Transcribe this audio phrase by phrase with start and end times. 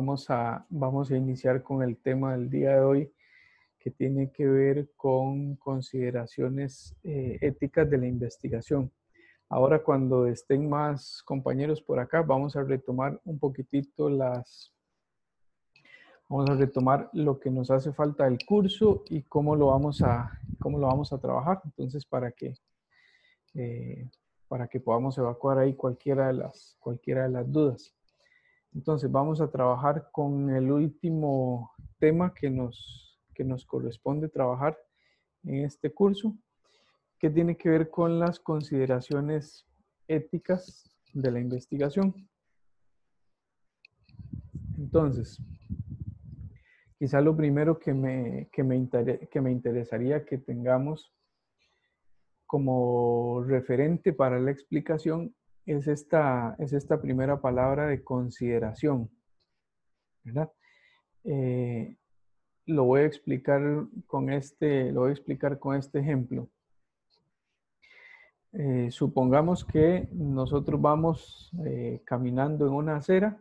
[0.00, 3.12] vamos a, vamos a iniciar con el tema del día de hoy
[3.78, 8.90] que tiene que ver con consideraciones eh, éticas de la investigación.
[9.50, 14.72] Ahora cuando estén más compañeros por acá, vamos a retomar un poquitito las...
[16.30, 20.30] Vamos a retomar lo que nos hace falta del curso y cómo lo vamos a,
[20.60, 21.60] cómo lo vamos a trabajar.
[21.66, 22.54] Entonces, para que,
[23.52, 24.08] eh,
[24.48, 27.99] para que podamos evacuar ahí cualquiera de, las, cualquiera de las dudas.
[28.72, 34.78] Entonces, vamos a trabajar con el último tema que nos, que nos corresponde trabajar
[35.42, 36.36] en este curso,
[37.18, 39.66] que tiene que ver con las consideraciones
[40.06, 42.14] éticas de la investigación.
[44.78, 45.38] Entonces,
[46.98, 48.88] quizá lo primero que me, que me,
[49.30, 51.12] que me interesaría que tengamos
[52.46, 55.34] como referente para la explicación
[55.66, 59.10] es esta, es esta primera palabra de consideración.
[60.24, 60.50] ¿verdad?
[61.24, 61.96] Eh,
[62.66, 63.62] lo voy a explicar
[64.06, 66.48] con este, lo voy a explicar con este ejemplo.
[68.52, 73.38] Eh, supongamos que nosotros vamos eh, caminando en una acera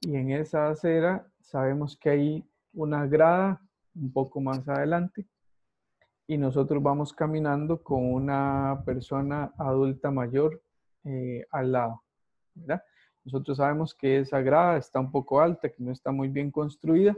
[0.00, 3.60] y en esa acera sabemos que hay una grada
[3.96, 5.26] un poco más adelante
[6.28, 10.62] y nosotros vamos caminando con una persona adulta mayor
[11.04, 12.02] eh, al lado.
[13.24, 17.16] Nosotros sabemos que esa grada está un poco alta, que no está muy bien construida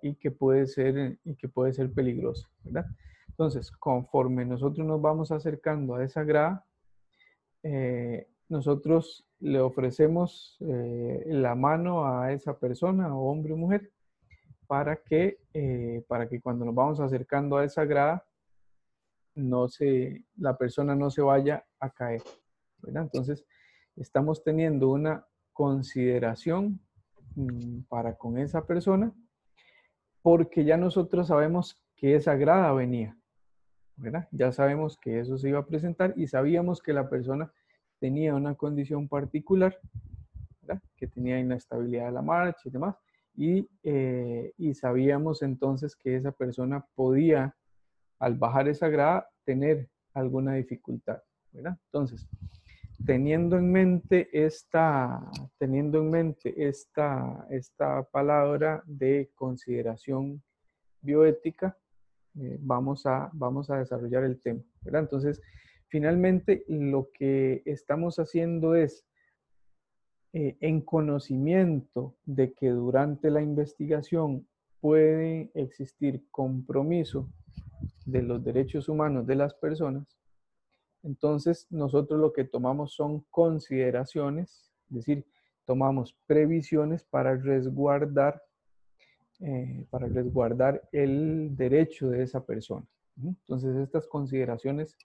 [0.00, 2.48] y que puede ser, y que puede ser peligrosa.
[2.62, 2.86] ¿verdad?
[3.28, 6.64] Entonces, conforme nosotros nos vamos acercando a esa grada,
[7.62, 13.90] eh, nosotros le ofrecemos eh, la mano a esa persona, hombre o mujer,
[14.66, 18.24] para que, eh, para que cuando nos vamos acercando a esa grada,
[19.34, 22.22] no se, la persona no se vaya a caer.
[22.94, 23.44] Entonces,
[23.96, 26.80] estamos teniendo una consideración
[27.34, 29.12] mm, para con esa persona
[30.22, 33.16] porque ya nosotros sabemos que esa grada venía.
[34.32, 37.52] Ya sabemos que eso se iba a presentar y sabíamos que la persona
[37.98, 39.78] tenía una condición particular,
[40.96, 42.96] que tenía inestabilidad de la marcha y demás,
[43.34, 47.54] y, eh, y, sabíamos entonces que esa persona podía,
[48.18, 51.22] al bajar esa grada, tener alguna dificultad.
[51.52, 52.26] Entonces,
[53.04, 55.20] teniendo en mente esta,
[55.58, 60.42] teniendo en mente esta, esta palabra de consideración
[61.00, 61.76] bioética,
[62.38, 64.60] eh, vamos, a, vamos a desarrollar el tema.
[64.84, 65.40] Entonces,
[65.88, 69.06] finalmente lo que estamos haciendo es,
[70.32, 74.46] eh, en conocimiento de que durante la investigación
[74.80, 77.30] puede existir compromiso
[78.04, 80.06] de los derechos humanos de las personas,
[81.06, 85.26] entonces nosotros lo que tomamos son consideraciones, es decir,
[85.64, 88.42] tomamos previsiones para resguardar
[89.40, 92.86] eh, para resguardar el derecho de esa persona.
[93.22, 94.96] Entonces, estas consideraciones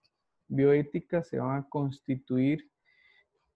[0.47, 2.72] bioéticas se van a constituir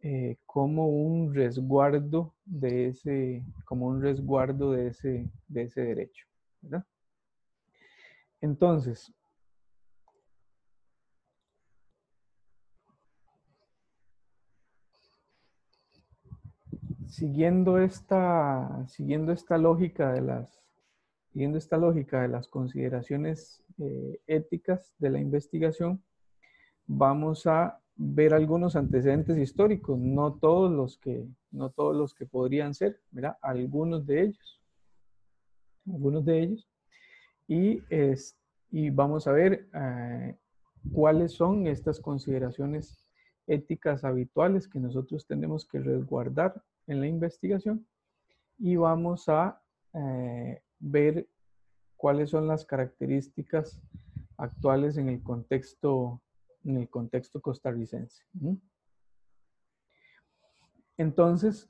[0.02, 6.26] eh, como un resguardo de ese, como un resguardo de ese, de ese derecho.
[8.42, 9.14] Entonces,
[17.16, 20.66] siguiendo esta, siguiendo esta lógica de las
[21.36, 26.02] Siguiendo esta lógica de las consideraciones eh, éticas de la investigación,
[26.88, 32.74] vamos a ver algunos antecedentes históricos, no todos los que, no todos los que podrían
[32.74, 34.62] ser, mira, algunos de ellos,
[35.92, 36.70] algunos de ellos,
[37.50, 38.38] y, es,
[38.72, 40.38] y vamos a ver eh,
[40.94, 43.10] cuáles son estas consideraciones
[43.46, 47.88] éticas habituales que nosotros tenemos que resguardar en la investigación
[48.58, 49.62] y vamos a
[49.94, 51.28] eh, ver
[51.96, 53.82] cuáles son las características
[54.38, 56.22] actuales en el contexto,
[56.64, 58.24] en el contexto costarricense.
[60.98, 61.70] Entonces,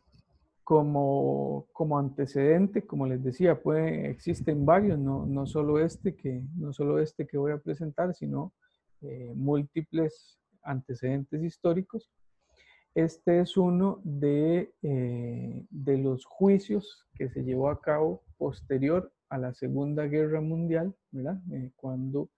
[0.63, 6.73] como, como, antecedente, como les decía, puede, existen varios, no, no, solo este que, no
[6.73, 8.53] solo este que voy a presentar, sino
[9.01, 12.09] eh, múltiples antecedentes históricos.
[12.95, 19.37] Este es uno de, eh, de los juicios que se llevó a cabo posterior a
[19.37, 20.95] la Segunda Guerra Mundial.
[21.51, 22.29] Eh, cuando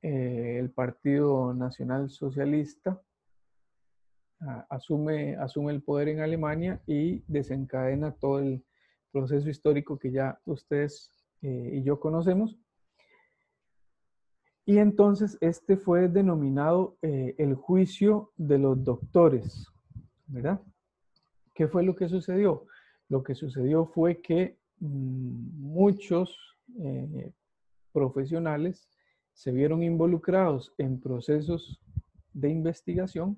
[0.00, 3.02] eh, el Partido Nacional Socialista
[4.40, 5.36] ah, asume
[5.70, 8.64] el poder en Alemania y desencadena todo el
[9.12, 11.12] proceso histórico que ya ustedes
[11.42, 12.58] y yo conocemos.
[14.66, 19.68] Y entonces este fue denominado el juicio de los doctores,
[20.26, 20.60] ¿verdad?
[21.54, 22.66] ¿Qué fue lo que sucedió?
[23.08, 26.36] lo que sucedió fue que mm, muchos
[26.78, 27.32] eh,
[27.92, 28.88] profesionales
[29.32, 31.80] se vieron involucrados en procesos
[32.32, 33.36] de investigación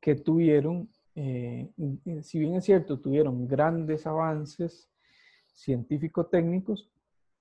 [0.00, 1.70] que tuvieron, eh,
[2.22, 4.88] si bien es cierto, tuvieron grandes avances
[5.54, 6.90] científico-técnicos,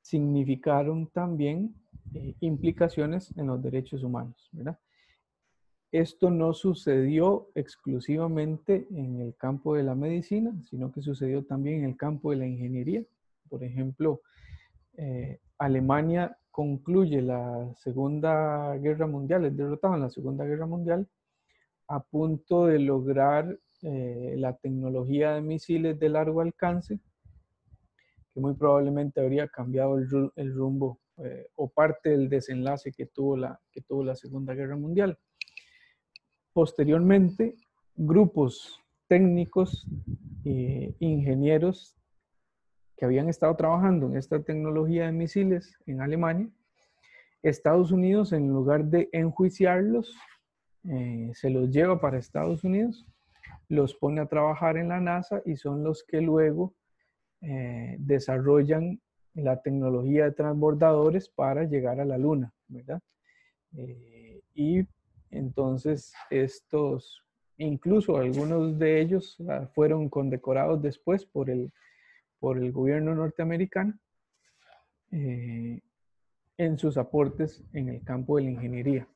[0.02, 1.76] significaron también
[2.14, 4.50] eh, implicaciones en los derechos humanos.
[5.92, 11.86] Esto no sucedió exclusivamente en el campo de la medicina, sino que sucedió también en
[11.86, 13.04] el campo de la ingeniería.
[13.50, 14.22] Por ejemplo,
[14.98, 21.08] eh, Alemania concluye la Segunda Guerra Mundial, es derrotado en la Segunda Guerra Mundial,
[21.88, 27.00] a punto de lograr eh, la tecnología de misiles de largo alcance,
[28.34, 33.60] que muy probablemente habría cambiado el, rumbo eh, o parte del desenlace que tuvo, la,
[33.72, 35.18] que tuvo la Segunda Guerra Mundial.
[36.54, 37.56] Posteriormente,
[37.96, 39.88] grupos técnicos
[40.44, 41.96] e ingenieros
[42.98, 46.50] que habían estado trabajando en esta tecnología de misiles en Alemania,
[47.44, 50.16] Estados Unidos, en lugar de enjuiciarlos,
[50.90, 53.06] eh, se los lleva para Estados Unidos,
[53.70, 56.74] los pone a trabajar en la NASA y son los que luego
[57.42, 59.00] eh, desarrollan
[59.36, 63.02] la tecnología de transbordadores para llegar a la Luna, ¿verdad?
[63.78, 64.88] Eh, y
[65.30, 67.24] entonces estos,
[67.58, 71.72] incluso algunos de ellos ah, fueron condecorados después por el
[72.46, 73.98] por el gobierno norteamericano
[75.12, 75.82] eh,
[76.58, 79.08] en sus aportes en el campo de la ingeniería.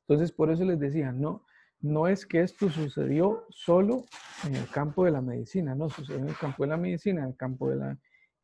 [0.00, 1.44] Entonces, por eso les decía, no,
[1.80, 4.04] no es que esto sucedió solo
[4.44, 7.28] en el campo de la medicina, no, sucedió en el campo de la medicina, en
[7.28, 7.98] el campo de la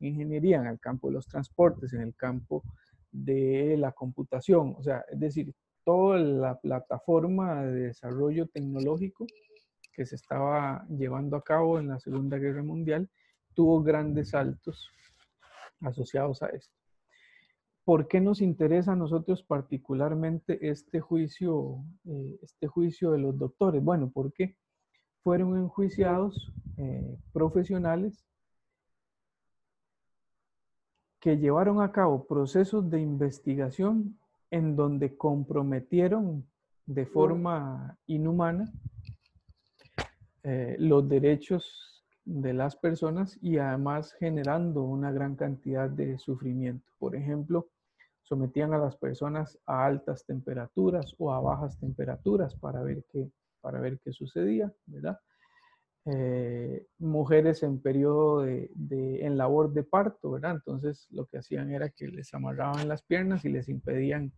[0.08, 2.62] ingeniería, en el campo de los transportes, en el campo
[3.10, 5.54] de la computación, o sea, es decir,
[5.84, 9.26] toda la plataforma de desarrollo tecnológico
[9.92, 13.10] que se estaba llevando a cabo en la Segunda Guerra Mundial
[13.54, 14.90] tuvo grandes saltos
[15.80, 16.74] asociados a esto.
[17.84, 23.82] ¿Por qué nos interesa a nosotros particularmente este juicio, eh, este juicio de los doctores?
[23.82, 24.56] Bueno, porque
[25.22, 28.24] fueron enjuiciados eh, profesionales
[31.22, 34.18] que llevaron a cabo procesos de investigación
[34.50, 36.44] en donde comprometieron
[36.84, 38.72] de forma inhumana
[40.42, 46.90] eh, los derechos de las personas y además generando una gran cantidad de sufrimiento.
[46.98, 47.68] Por ejemplo,
[48.22, 53.30] sometían a las personas a altas temperaturas o a bajas temperaturas para ver qué,
[53.60, 55.20] para ver qué sucedía, ¿verdad?
[56.04, 58.70] Eh, mujeres en periodo de,
[59.24, 60.52] en labor de parto, ¿verdad?
[60.52, 64.32] Entonces lo que hacían era que les amarraban las piernas y les impedían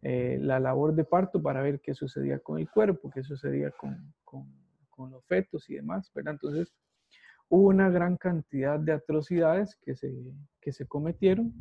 [0.00, 4.14] eh, la labor de parto para ver qué sucedía con el cuerpo, qué sucedía con,
[4.24, 6.34] con, los fetos y demás, ¿verdad?
[6.34, 6.72] Entonces
[7.48, 10.14] hubo una gran cantidad de atrocidades que se,
[10.60, 11.52] que se cometieron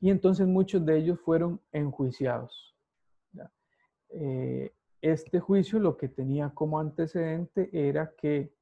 [0.00, 2.76] y entonces muchos de ellos fueron enjuiciados.
[4.10, 8.52] Eh, este juicio lo que tenía como antecedente era que,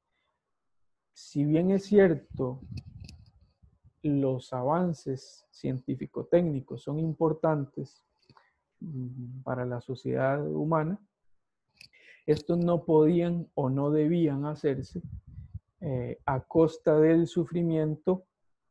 [1.13, 2.61] si bien es cierto,
[4.03, 8.05] los avances científico-técnicos son importantes
[8.81, 11.01] mm, para la sociedad humana,
[12.27, 15.01] estos no podían o no debían hacerse
[15.81, 18.25] eh, a costa del sufrimiento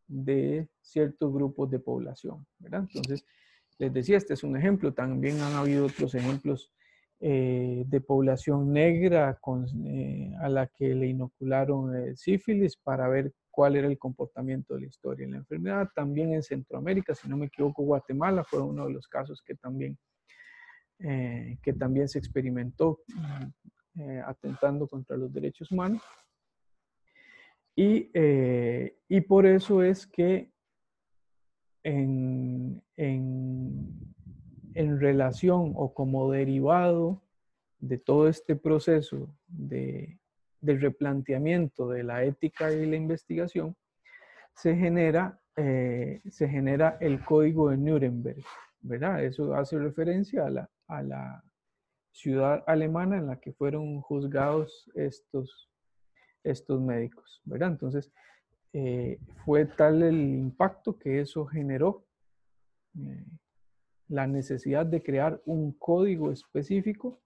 [0.07, 2.45] de ciertos grupos de población.
[2.63, 3.25] Entonces,
[3.77, 4.93] les decía, este es un ejemplo.
[4.93, 6.71] También han habido otros ejemplos
[7.19, 9.39] eh, de población negra
[9.85, 14.87] eh, a la que le inocularon sífilis para ver cuál era el comportamiento de la
[14.87, 15.89] historia en la enfermedad.
[15.95, 19.97] También en Centroamérica, si no me equivoco, Guatemala fue uno de los casos que también,
[20.97, 22.99] que también se experimentó
[24.25, 26.01] atentando contra los derechos humanos.
[27.77, 30.49] Eh, y, por eso es que
[31.83, 32.81] en,
[34.75, 37.21] relación o como derivado
[37.79, 40.19] de todo este proceso de,
[40.61, 43.75] replanteamiento de la ética y la investigación,
[44.55, 48.43] se genera, eh, se genera el código de Nuremberg,
[48.81, 49.23] ¿verdad?
[49.23, 51.43] Eso hace referencia a la, a la
[52.11, 55.69] ciudad alemana en la que fueron juzgados estos,
[56.43, 57.69] estos médicos, ¿verdad?
[57.69, 58.11] Entonces,
[58.73, 62.05] eh, fue tal el impacto que eso generó
[62.97, 63.25] eh,
[64.07, 67.19] la necesidad de crear un código específico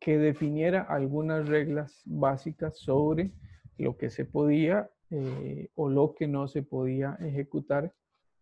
[0.00, 3.32] que definiera algunas reglas básicas sobre
[3.78, 7.92] lo que se podía eh, o lo que no se podía ejecutar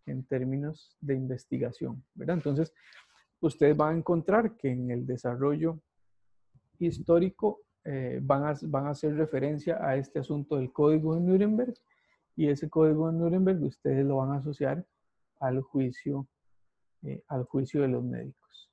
[0.07, 2.37] en términos de investigación, ¿verdad?
[2.37, 2.73] Entonces,
[3.41, 5.81] ustedes van a encontrar que en el desarrollo
[6.79, 11.75] histórico eh, van, a, van a hacer referencia a este asunto del código de Nuremberg
[12.37, 14.85] y ese código de Nuremberg ustedes lo van a asociar
[15.41, 16.27] al juicio,
[17.03, 18.71] eh, al juicio de los médicos.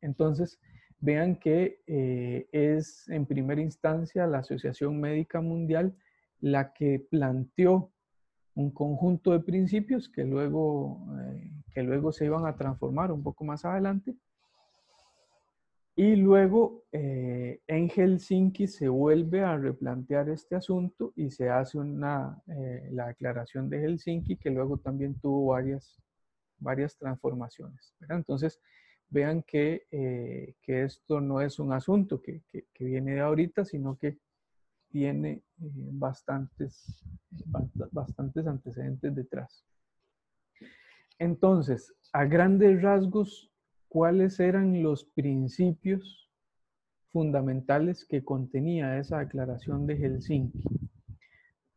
[0.00, 0.60] Entonces,
[1.00, 5.96] vean que eh, es en primera instancia la Asociación Médica Mundial
[6.40, 7.92] la que planteó
[8.54, 11.04] un conjunto de principios que luego,
[11.72, 14.16] que luego se iban a transformar un poco más adelante
[15.98, 22.40] y luego eh, en Helsinki se vuelve a replantear este asunto y se hace una,
[22.46, 26.00] eh, la declaración de Helsinki que luego también tuvo varias,
[26.58, 27.94] varias transformaciones.
[28.08, 28.60] Entonces,
[29.10, 33.96] vean que, eh, que, esto no es un asunto que, que, viene de ahorita, sino
[33.96, 34.18] que
[34.88, 37.02] tiene bastantes,
[37.92, 39.64] bastantes antecedentes detrás.
[41.18, 43.50] Entonces, a grandes rasgos,
[43.88, 46.30] cuáles eran los principios
[47.10, 50.62] fundamentales que contenía esa declaración de Helsinki.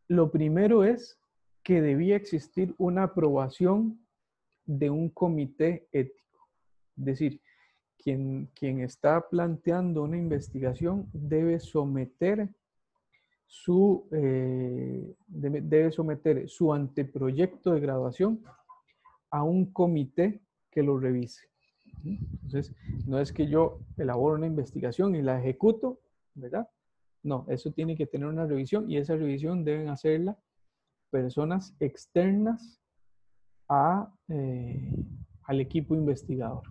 [0.08, 1.20] Lo primero es
[1.64, 4.00] que debía existir una aprobación
[4.66, 6.48] de un comité ético.
[6.98, 7.42] Es decir,
[7.98, 8.50] quien,
[8.82, 12.50] está planteando una investigación debe someter
[13.46, 18.44] su, eh, debe someter su anteproyecto de graduación
[19.30, 20.42] a un comité
[20.72, 21.48] que lo revise.
[22.04, 22.74] Entonces,
[23.06, 26.00] no es que yo elaboro una investigación y la ejecuto,
[26.34, 26.68] ¿verdad?
[27.24, 30.38] No, eso tiene que tener una revisión y esa revisión deben hacerla
[31.12, 32.82] personas externas
[33.70, 34.96] a, eh,
[35.44, 36.64] al equipo investigador.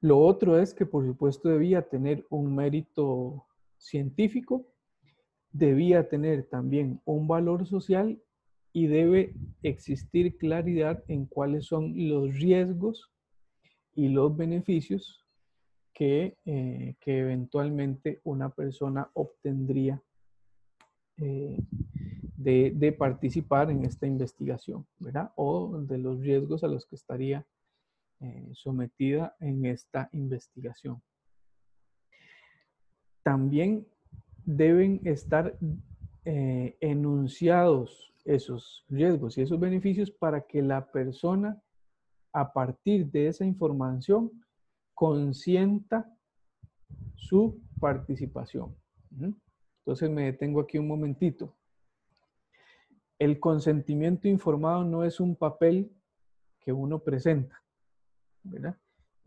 [0.00, 3.44] Lo otro es que, por supuesto, debía tener un mérito
[3.76, 4.66] científico,
[5.52, 8.18] debía tener también un valor social
[8.72, 13.10] y debe existir claridad en cuáles son los riesgos
[13.94, 15.24] y los beneficios
[15.92, 20.02] que, eh, que eventualmente una persona obtendría
[21.18, 21.62] eh,
[22.44, 25.32] de, participar en esta investigación, ¿verdad?
[25.36, 27.46] O de los riesgos a los que estaría
[28.20, 31.02] eh, sometida en esta investigación.
[33.22, 33.86] También
[34.44, 35.56] deben estar
[36.80, 41.62] enunciados esos riesgos y esos beneficios para que la persona
[42.32, 44.30] a partir de esa información
[44.94, 46.10] consienta
[47.14, 48.74] su participación.
[49.78, 51.54] Entonces me detengo aquí un momentito.
[53.18, 55.90] El consentimiento informado no es un papel
[56.60, 57.62] que uno presenta,
[58.42, 58.76] ¿verdad?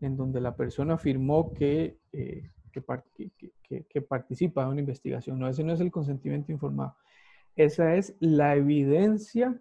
[0.00, 5.38] En donde la persona afirmó que, eh, que, que, participa de una investigación.
[5.38, 6.96] No, ese no es el consentimiento informado.
[7.56, 9.60] Esa es la evidencia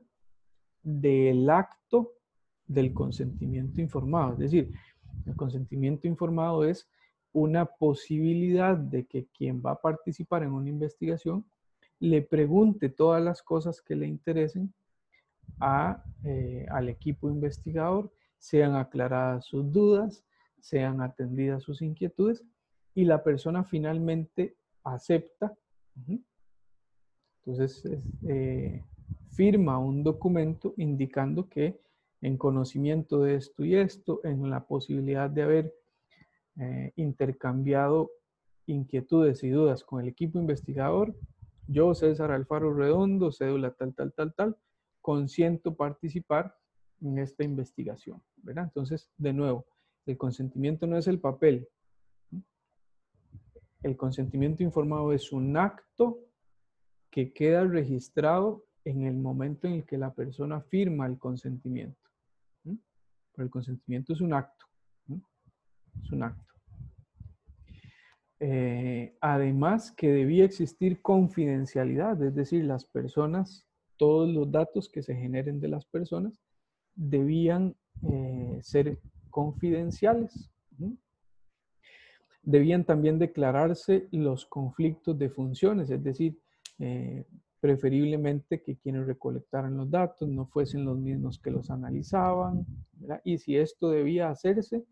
[0.84, 2.14] del acto
[2.68, 4.34] del consentimiento informado.
[4.34, 4.72] Es decir,
[5.26, 6.88] el consentimiento informado es
[7.32, 11.46] una posibilidad de que quien va a participar en una investigación
[12.00, 14.74] le pregunte todas las cosas que le interesen
[15.60, 20.24] a, eh, al equipo investigador, sean aclaradas sus dudas,
[20.60, 22.44] sean atendidas sus inquietudes
[22.94, 25.56] y la persona finalmente acepta.
[27.40, 27.84] Entonces,
[28.28, 28.84] eh,
[29.30, 31.80] firma un documento indicando que
[32.22, 35.76] en conocimiento de esto y esto, en la posibilidad de haber
[36.60, 38.12] eh, intercambiado
[38.66, 41.16] inquietudes y dudas con el equipo investigador.
[41.68, 44.58] Yo, César Alfaro Redondo, cédula tal, tal, tal, tal,
[45.02, 46.56] consiento participar
[47.02, 48.22] en esta investigación.
[48.46, 49.66] Entonces, de nuevo,
[50.06, 51.68] el consentimiento no es el papel.
[53.84, 56.20] El consentimiento informado es un acto
[57.12, 62.08] que queda registrado en el momento en el que la persona firma el consentimiento
[63.44, 64.66] el consentimiento es un acto.
[66.04, 66.54] Es un acto.
[68.40, 73.66] Eh, además que debía existir confidencialidad, es decir, las personas,
[73.98, 76.40] todos los datos que se generen de las personas
[76.96, 80.52] debían eh, ser confidenciales.
[82.44, 86.40] Debían también declararse los conflictos de funciones, es decir,
[86.80, 87.26] eh,
[87.60, 92.66] preferiblemente que quienes recolectaran los datos no fuesen los mismos que los analizaban,
[93.24, 94.86] y si esto debía hacerse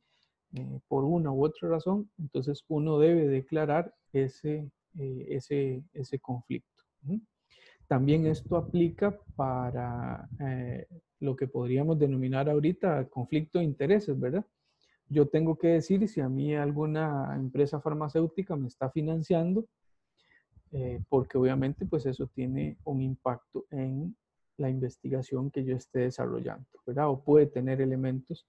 [0.56, 6.84] eh, por una u otra razón, entonces uno debe declarar ese, eh, ese, ese conflicto.
[7.88, 10.88] También esto aplica para eh,
[11.20, 14.46] lo que podríamos denominar ahorita conflicto de intereses, ¿verdad?
[15.10, 19.66] Yo tengo que decir si a mí alguna empresa farmacéutica me está financiando,
[21.10, 24.16] porque obviamente pues eso tiene un impacto en
[24.58, 27.10] la investigación que yo esté desarrollando, ¿verdad?
[27.10, 28.46] O puede tener elementos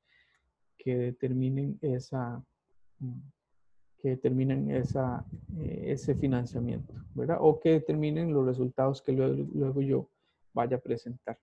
[0.78, 2.42] que determinen esa,
[2.98, 3.20] mm,
[3.98, 5.24] que determinen esa,
[5.58, 7.38] eh, ese financiamiento, ¿verdad?
[7.40, 10.10] O que determinen los resultados que luego, yo
[10.54, 11.38] vaya a presentar.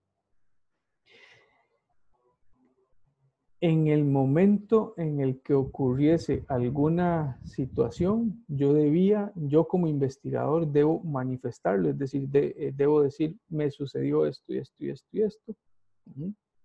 [3.63, 11.01] en el momento en el que ocurriese alguna situación, yo debía, yo como investigador debo
[11.01, 15.55] manifestarlo, es decir, eh, debo decir, me sucedió esto y esto y esto y esto.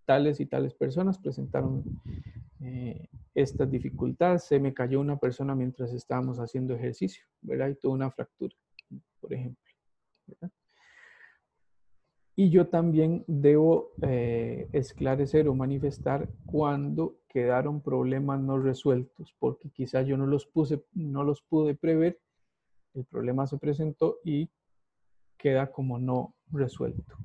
[0.07, 1.85] Tales y tales personas presentaron
[2.61, 7.69] eh, estas dificultades, se me cayó una persona mientras estábamos haciendo ejercicio, ¿verdad?
[7.69, 8.55] Y tuvo una fractura,
[9.21, 9.63] por ejemplo.
[10.27, 10.51] ¿verdad?
[12.41, 20.07] Y yo también debo eh, esclarecer o manifestar cuando quedaron problemas no resueltos, porque quizás
[20.07, 22.21] yo no los, puse, no los pude prever,
[22.95, 24.49] el problema se presentó y
[25.37, 27.17] queda como no resuelto.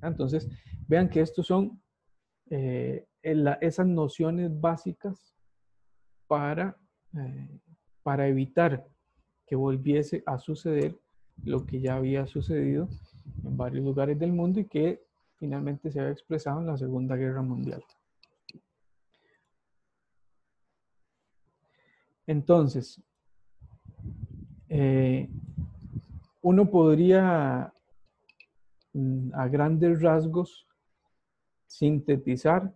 [0.00, 0.48] Entonces,
[0.86, 1.82] vean que estos son
[2.48, 5.34] eh, esas nociones básicas
[6.26, 6.76] para,
[7.16, 7.60] eh,
[8.02, 8.86] para evitar
[9.46, 10.98] que volviese a suceder
[11.42, 12.88] lo que ya había sucedido
[13.42, 15.02] en varios lugares del mundo y que
[15.36, 17.82] finalmente se había expresado en la Segunda Guerra Mundial.
[22.26, 23.02] Entonces,
[24.68, 25.28] eh,
[26.42, 27.72] uno podría
[28.92, 30.66] mm, a grandes rasgos
[31.66, 32.74] sintetizar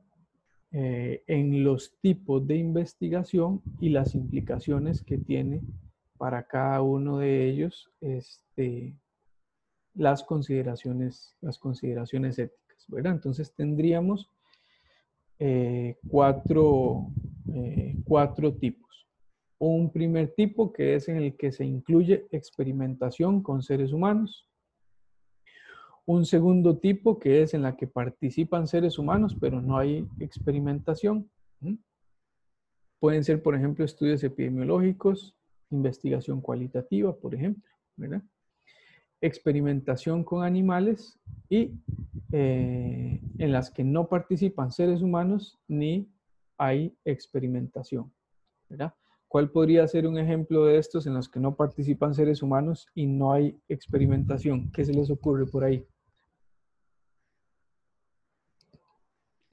[0.73, 5.63] eh, en los tipos de investigación y las implicaciones que tiene
[6.19, 8.95] para cada uno de ellos este,
[9.95, 13.13] las consideraciones, las consideraciones éticas, ¿verdad?
[13.13, 14.31] Entonces tendríamos
[15.39, 17.07] eh, cuatro,
[17.55, 19.07] eh, cuatro tipos.
[19.59, 24.48] Un primer tipo que es en el que se incluye experimentación con seres humanos.
[26.09, 31.31] Un segundo tipo que es en la que participan seres humanos, pero no hay experimentación.
[32.99, 35.37] Pueden ser, por ejemplo, estudios epidemiológicos,
[35.69, 37.71] investigación cualitativa, por ejemplo,
[39.21, 41.75] experimentación con animales y
[42.33, 46.11] eh, en las que no participan seres humanos ni
[46.57, 48.11] hay experimentación.
[49.29, 53.05] ¿Cuál podría ser un ejemplo de estos en los que no participan seres humanos y
[53.07, 54.73] no hay experimentación?
[54.73, 55.87] ¿Qué se les ocurre por ahí?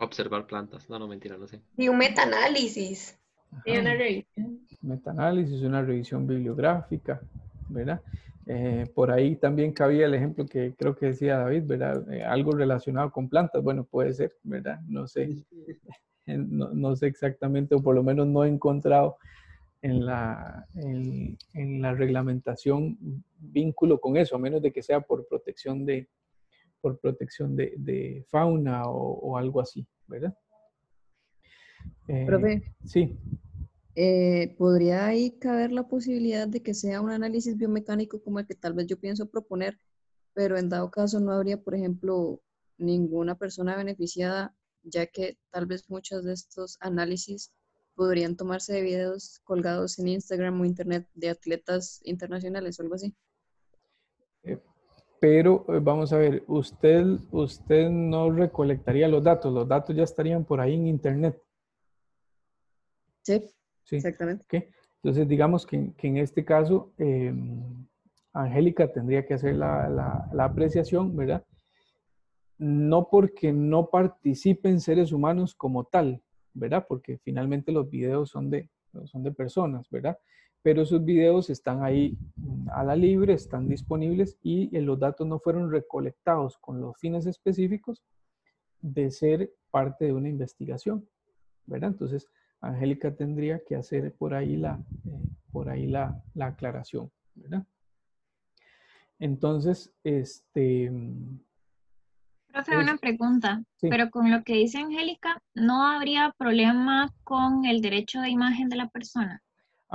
[0.06, 0.90] Observar plantas.
[0.90, 1.62] No, no, mentira, no sé.
[1.78, 3.18] Y un metaanálisis.
[3.66, 4.60] Y una revisión.
[4.82, 7.22] Metaanálisis, una revisión bibliográfica,
[7.70, 8.02] ¿verdad?
[8.48, 12.14] Eh, por ahí también cabía el ejemplo que creo que decía David, ¿verdad?
[12.14, 14.80] Eh, algo relacionado con plantas, bueno, puede ser, ¿verdad?
[14.88, 15.44] No sé,
[16.28, 19.18] no, sé exactamente, o por lo menos no he encontrado
[19.82, 22.98] en la, en, la reglamentación
[23.40, 26.08] vínculo con eso, a menos de que sea por protección de,
[26.86, 30.38] por protección de, fauna o, algo así, ¿verdad?
[32.08, 33.18] Eh, sí.
[33.96, 38.54] Eh, ¿podría ahí caber la posibilidad de que sea un análisis biomecánico como el que
[38.54, 39.80] tal vez yo pienso proponer,
[40.36, 42.40] pero en dado caso no habría, por ejemplo,
[42.78, 47.52] ninguna persona beneficiada, ya que tal vez muchos de estos análisis
[47.96, 53.16] podrían tomarse de videos colgados en Instagram o Internet de atletas internacionales o algo así?
[55.28, 60.46] Pero eh, vamos a ver, usted, usted no recolectaría los datos, los datos ya estarían
[60.46, 61.42] por ahí en Internet.
[63.24, 63.44] Sí.
[63.86, 63.96] Sí.
[63.96, 64.70] Exactamente.
[64.98, 67.88] Entonces, digamos que, en este caso, em,
[68.34, 71.44] Angélica tendría que hacer la, apreciación, ¿verdad?
[72.60, 76.22] No porque no participen seres humanos como tal,
[76.54, 76.86] ¿verdad?
[76.88, 78.70] Porque finalmente los videos son de,
[79.06, 80.20] son de personas, ¿verdad?
[80.66, 82.18] Pero esos videos están ahí
[82.74, 88.02] a la libre, están disponibles y los datos no fueron recolectados con los fines específicos
[88.82, 91.08] de ser parte de una investigación,
[91.68, 91.92] ¿verdad?
[91.92, 97.64] Entonces, Angélica tendría que hacer por ahí la, eh, por ahí la, aclaración, ¿verdad?
[99.20, 100.92] Entonces, este...
[102.48, 108.22] Profe, una pregunta, pero con lo que dice Angélica, ¿no habría problema con el derecho
[108.22, 109.44] de imagen de la persona?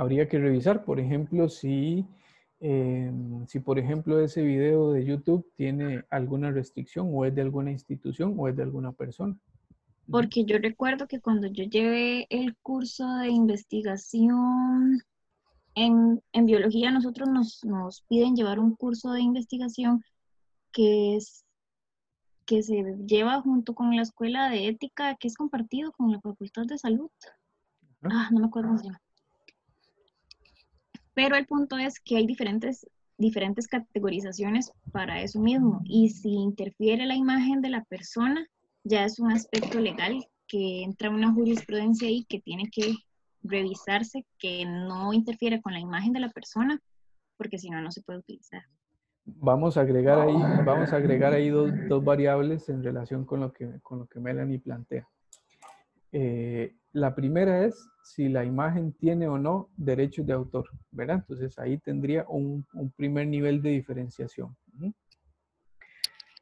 [0.01, 2.07] Habría que revisar, por ejemplo, si,
[2.59, 7.69] em, si por ejemplo ese video de YouTube tiene alguna restricción o es de alguna
[7.69, 9.37] institución o es de alguna persona.
[10.09, 15.03] Porque yo recuerdo que cuando yo llevé el curso de investigación
[15.75, 20.03] en, biología, nosotros nos, nos, piden llevar un curso de investigación
[20.71, 21.45] que es
[22.47, 26.63] que se lleva junto con la escuela de ética, que es compartido con la Facultad
[26.65, 27.11] de Salud.
[28.01, 29.01] Ah, no me acuerdo cómo se llama.
[31.21, 35.79] Pero el punto es que hay diferentes, diferentes categorizaciones para eso mismo.
[35.83, 38.43] Y si interfiere la imagen de la persona,
[38.83, 42.95] ya es un aspecto legal que entra una jurisprudencia ahí que tiene que
[43.43, 46.81] revisarse que no interfiere con la imagen de la persona,
[47.37, 48.63] porque si no, no se puede utilizar.
[49.23, 53.53] Vamos a agregar ahí, vamos a agregar ahí dos, dos variables en relación con lo
[53.53, 55.07] que, con lo que Melanie plantea.
[56.11, 61.17] Eh, la primera es si la imagen tiene o no derechos de autor, ¿verdad?
[61.17, 64.55] Entonces ahí tendría un, primer nivel de diferenciación.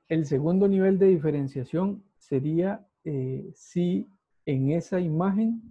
[0.08, 4.10] El segundo nivel de diferenciación sería eh, si
[4.46, 5.62] en esa imagen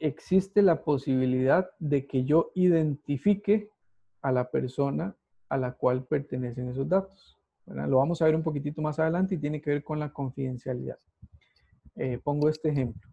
[0.00, 3.70] existe la posibilidad de que yo identifique
[4.22, 5.14] a la persona
[5.48, 7.38] a la cual pertenecen esos datos.
[7.66, 10.98] Lo vamos a ver un poquitito más adelante y tiene que ver con la confidencialidad.
[11.96, 13.09] Eh, pongo este ejemplo.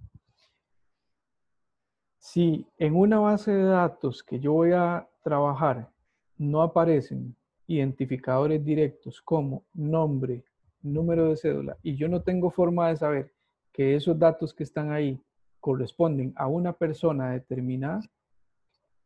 [2.20, 5.90] Si en una base de datos que yo voy a trabajar
[6.38, 7.36] no aparecen
[7.68, 10.44] identificadores directos como nombre,
[10.82, 13.34] número de cédula, y yo no tengo forma de saber
[13.72, 15.20] que esos datos que están ahí
[15.60, 18.02] corresponden a una persona determinada,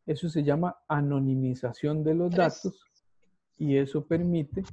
[0.06, 2.84] eso se llama anonimización de los datos
[3.58, 4.64] y eso permite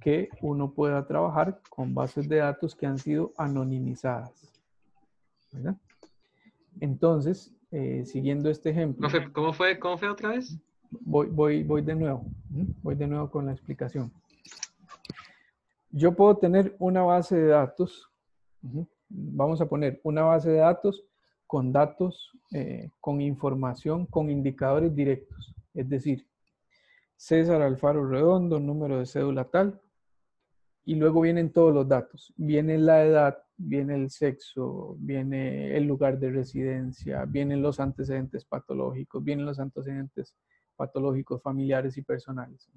[0.00, 4.52] que uno pueda trabajar con bases de datos que han sido anonimizadas.
[5.52, 5.76] ¿verdad?
[6.80, 9.08] Entonces, eh, siguiendo este ejemplo.
[9.08, 10.58] Profe, ¿cómo fue, ¿Cómo fue otra vez?
[10.90, 12.24] Voy, voy, voy de nuevo.
[12.82, 14.10] Voy de nuevo con la explicación.
[15.90, 18.10] Yo puedo tener una base de datos.
[19.08, 21.04] Vamos a poner una base de datos
[21.46, 25.54] con datos, eh, con información, con indicadores directos.
[25.74, 26.26] Es decir,
[27.16, 29.80] César Alfaro Redondo, número de cédula tal,
[30.88, 32.32] y luego vienen todos los datos.
[32.38, 39.22] Viene la edad, viene el sexo, viene el lugar de residencia, vienen los antecedentes patológicos,
[39.22, 40.34] vienen los antecedentes
[40.76, 42.70] patológicos familiares y personales.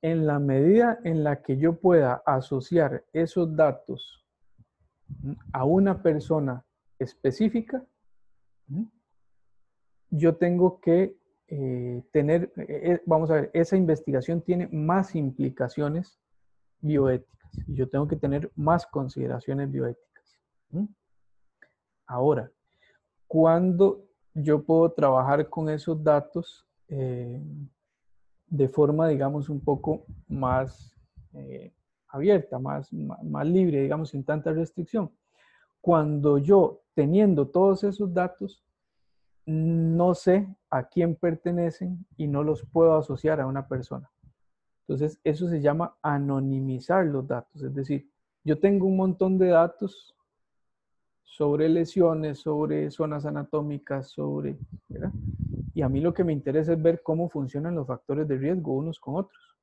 [0.00, 4.24] En la medida en la que yo pueda asociar esos datos
[5.52, 6.64] a una persona
[7.00, 7.84] específica,
[10.08, 16.20] yo tengo que eh, tener, eh, eh, vamos a ver, esa investigación tiene más implicaciones
[16.84, 17.50] bioéticas.
[17.66, 20.38] y Yo tengo que tener más consideraciones bioéticas.
[22.06, 22.50] Ahora,
[23.26, 27.40] cuando yo puedo trabajar con esos datos eh,
[28.46, 30.94] de forma, digamos, un poco más
[31.32, 31.72] eh,
[32.08, 35.10] abierta, más, más libre, digamos, sin tanta restricción.
[35.80, 38.64] Cuando yo, teniendo todos esos datos,
[39.46, 44.10] no sé a quién pertenecen y no los puedo asociar a una persona.
[44.86, 47.62] Entonces, eso se llama anonimizar los datos.
[47.62, 48.06] Es decir,
[48.44, 50.14] yo tengo un montón de datos
[51.22, 54.58] sobre lesiones, sobre zonas anatómicas, sobre...
[55.72, 58.74] Y a mí lo que me interesa es ver cómo funcionan los factores de riesgo
[58.74, 59.56] unos con otros.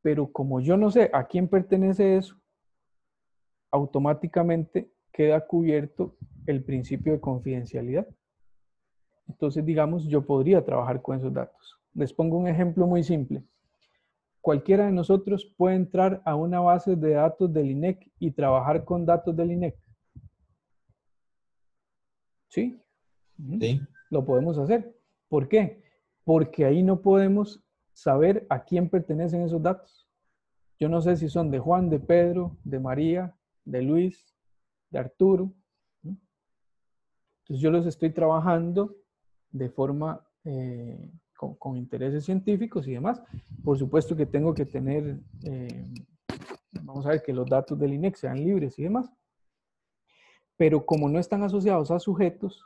[0.00, 2.36] Pero como yo no sé a quién pertenece eso,
[3.70, 6.16] automáticamente queda cubierto
[6.46, 8.08] el principio de confidencialidad.
[9.28, 11.78] Entonces, digamos, yo podría trabajar con esos datos.
[11.94, 13.42] Les pongo un ejemplo muy simple.
[14.44, 19.06] Cualquiera de nosotros puede entrar a una base de datos del INEC y trabajar con
[19.06, 19.74] datos del INEC.
[22.50, 22.78] ¿Sí?
[23.58, 23.80] Sí.
[24.10, 24.94] Lo podemos hacer.
[25.30, 25.82] ¿Por qué?
[26.24, 30.06] Porque ahí no podemos saber a quién pertenecen esos datos.
[30.78, 34.36] Yo no sé si son de Juan, de Pedro, de María, de Luis,
[34.90, 35.54] de Arturo.
[36.02, 38.94] Entonces yo los estoy trabajando
[39.52, 43.22] de forma eh, con, intereses científicos y demás.
[43.62, 45.84] Por supuesto que tengo que tener, eh,
[46.82, 49.12] vamos a ver, que los datos del INEC sean libres y demás.
[50.56, 52.64] Pero como no están asociados a sujetos,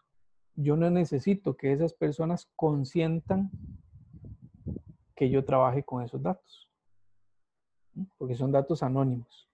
[0.54, 3.50] yo no necesito que esas personas consientan
[5.14, 6.68] que yo trabaje con esos datos,
[8.18, 9.48] porque son datos anónimos.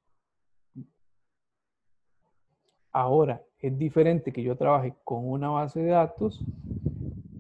[2.90, 6.44] Ahora, es diferente que yo trabaje con una base de datos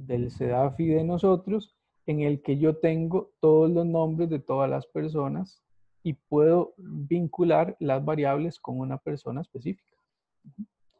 [0.06, 1.74] del CEDAFI de nosotros,
[2.06, 5.62] en el que yo tengo todos los nombres de todas las personas
[6.02, 9.96] y puedo vincular las variables con una persona específica.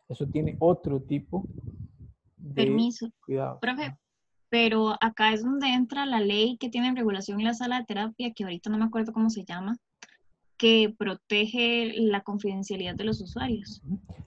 [0.09, 1.45] Eso tiene otro tipo
[2.37, 3.11] de Permiso.
[3.25, 3.59] cuidado.
[3.61, 3.97] Profe,
[4.49, 8.33] pero acá es donde entra la ley que tiene en regulación la sala de terapia,
[8.33, 9.77] que ahorita no me acuerdo cómo se llama,
[10.57, 13.83] que protege la confidencialidad de los usuarios.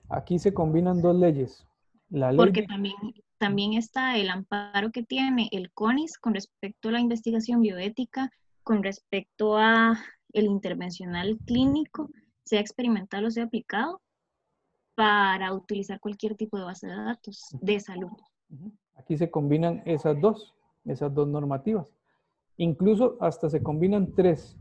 [0.08, 1.66] Aquí se combinan dos leyes.
[2.10, 2.94] La ley Porque de- también,
[3.38, 8.30] también está el amparo que tiene el CONIS con respecto a la investigación bioética,
[8.62, 9.98] con respecto a
[10.32, 12.10] el intervencional clínico,
[12.44, 14.00] sea experimental o sea aplicado,
[14.94, 18.10] para utilizar cualquier tipo de base de datos de salud.
[18.96, 21.94] Aquí se combinan esas dos, esas dos normativas.
[22.56, 24.56] Incluso hasta se combinan tres.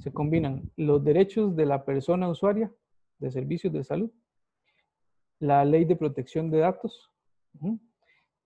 [0.00, 2.70] Se combinan los derechos de la persona usuaria
[3.18, 4.10] de servicios de salud
[5.40, 7.10] la ley de protección de datos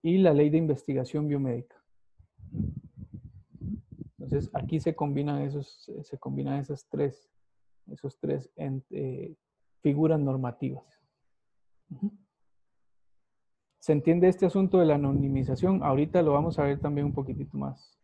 [0.05, 1.83] y la ley de investigación biomédica.
[4.19, 7.31] Entonces, aquí se combinan esos, se combinan esas tres,
[7.87, 9.35] esos tres eh,
[9.81, 10.85] figuras normativas.
[13.79, 15.83] ¿Se entiende este asunto de la anonimización?
[15.83, 17.99] Ahorita lo vamos a ver también un poquitito más.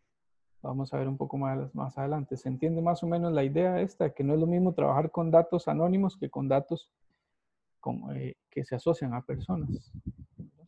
[0.62, 2.38] Vamos a ver un poco más, más adelante.
[2.38, 4.14] ¿Se entiende más o menos la idea esta?
[4.14, 6.90] Que no es lo mismo trabajar con datos anónimos que con datos
[8.14, 9.92] eh, que se asocian a personas.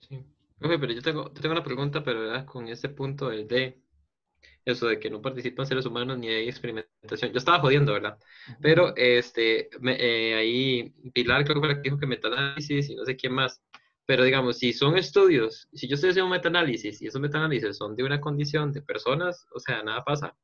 [0.01, 0.27] Sí.
[0.63, 2.47] Profe, pero yo tengo, yo tengo una pregunta, pero ¿verdad?
[2.47, 3.83] con ese punto del de
[4.65, 7.33] eso de que no participan seres humanos ni hay experimentación.
[7.33, 8.19] Yo estaba jodiendo, ¿verdad?
[8.61, 12.97] Pero este, me- eh, ahí Pilar creo que fue la que dijo que metaanálisis y
[12.97, 13.63] no sé quién más.
[14.07, 17.97] Pero digamos, si son estudios, si yo estoy haciendo un metaanálisis y esos metaanálisis son
[17.97, 20.37] de una condición de personas, o sea, nada pasa.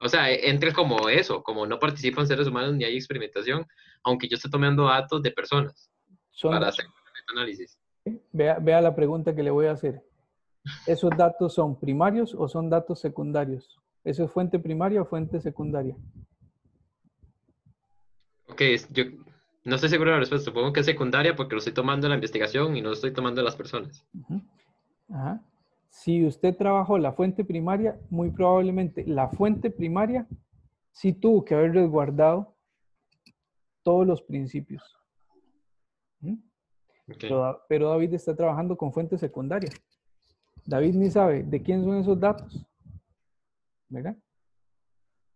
[0.00, 3.66] O sea, e- entra como eso, como no participan seres humanos ni hay experimentación,
[4.04, 5.90] aunque yo esté tomando datos de personas
[6.32, 7.79] Son, para hacer un metaanálisis.
[8.32, 10.02] Vea, vea la pregunta que le voy a hacer.
[10.86, 13.78] ¿Esos datos son primarios o son datos secundarios?
[14.04, 15.96] ¿Eso es fuente primaria o fuente secundaria?
[18.48, 19.04] Ok, yo
[19.64, 20.50] no estoy seguro de la respuesta.
[20.50, 23.40] Supongo que es secundaria porque lo estoy tomando en la investigación y no estoy tomando
[23.40, 24.04] de las personas.
[25.08, 25.42] Ajá.
[25.88, 30.26] Si usted trabajó la fuente primaria, muy probablemente la fuente primaria
[30.92, 32.54] sí tuvo que haber resguardado
[33.82, 34.99] todos los principios.
[37.18, 39.70] Pero, Da- pero David está trabajando con fuente secundaria.
[40.66, 42.66] David ni sabe de quién son esos datos.
[43.88, 44.16] ¿Verdad?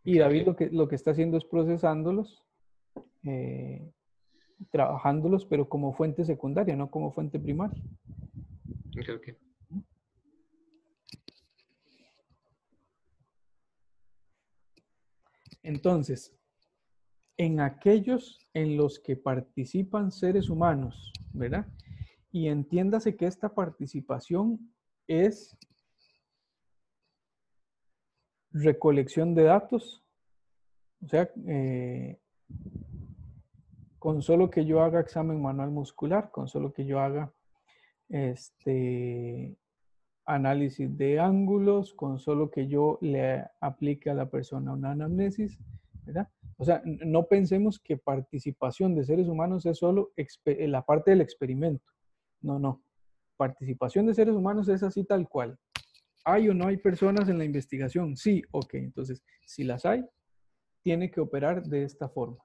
[0.04, 2.44] Y David lo que, lo que está haciendo es procesándolos,
[3.24, 3.90] eh,
[4.70, 7.80] trabajándolos, pero como fuente secundaria, no como fuente primaria.
[8.98, 9.28] Ok, ok.
[15.62, 16.36] Entonces,
[17.36, 21.66] en aquellos en los que participan seres humanos, ¿verdad?
[22.30, 24.72] Y entiéndase que esta participación
[25.06, 25.56] es
[28.52, 30.04] recolección de datos,
[31.02, 32.18] o sea, eh,
[33.98, 37.32] con solo que yo haga examen manual muscular, con solo que yo haga
[38.08, 39.56] este
[40.26, 45.58] análisis de ángulos, con solo que yo le aplique a la persona una anamnesis,
[46.04, 46.28] ¿verdad?
[46.56, 51.20] O sea, no pensemos que participación de seres humanos es solo expe- la parte del
[51.20, 51.84] experimento.
[52.40, 52.82] No, no.
[53.36, 55.58] Participación de seres humanos es así tal cual.
[56.24, 58.16] ¿Hay o no hay personas en la investigación?
[58.16, 58.74] Sí, ok.
[58.74, 60.04] Entonces, si las hay,
[60.82, 62.38] tiene que operar de esta forma.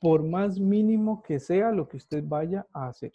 [0.00, 3.12] Por más mínimo que sea lo que usted vaya a hacer.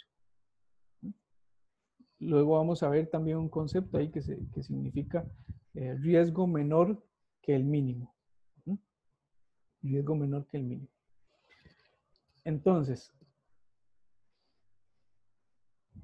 [2.19, 5.25] Luego vamos a ver también un concepto ahí que significa
[5.73, 7.01] eh, riesgo menor
[7.41, 8.13] que el mínimo.
[9.81, 10.89] Riesgo menor que el mínimo.
[12.43, 13.13] Entonces,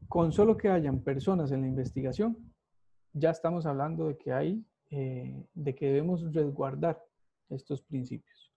[0.07, 2.37] con solo que hayan personas en la investigación,
[3.13, 7.01] ya estamos hablando de que hay, eh, de que debemos resguardar
[7.49, 8.51] estos principios.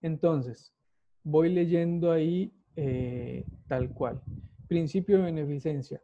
[0.00, 0.74] Entonces,
[1.22, 4.20] voy leyendo ahí eh, tal cual.
[4.66, 6.02] Principio de beneficencia.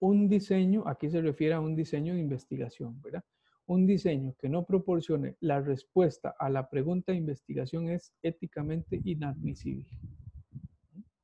[0.00, 3.24] Un diseño, aquí se refiere a un diseño de investigación, ¿verdad?
[3.68, 9.86] Un diseño que no proporcione la respuesta a la pregunta de investigación es éticamente inadmisible,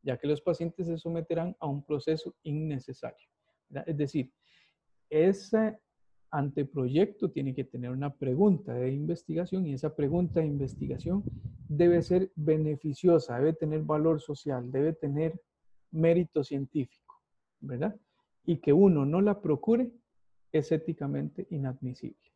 [0.02, 3.26] ya que los pacientes se someterán a un proceso innecesario.
[3.86, 4.30] Es decir,
[5.08, 5.78] ese
[6.30, 11.24] anteproyecto tiene que tener una pregunta de investigación y esa pregunta de investigación
[11.66, 15.40] debe ser beneficiosa, debe tener valor social, debe tener
[15.92, 17.22] mérito científico,
[17.60, 17.98] ¿verdad?
[18.44, 19.90] Y que uno no la procure
[20.52, 22.33] es éticamente inadmisible.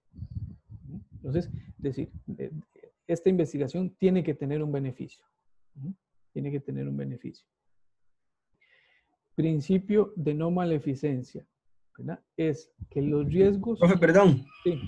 [1.12, 2.10] Entonces, es decir,
[3.06, 5.24] esta investigación tiene que tener un beneficio.
[5.74, 5.94] ¿no?
[6.32, 7.46] Tiene que tener un beneficio.
[9.34, 11.46] Principio de no maleficencia.
[11.96, 12.22] ¿verdad?
[12.36, 13.78] Es que los riesgos...
[13.78, 14.80] Profe, perdón, Sí,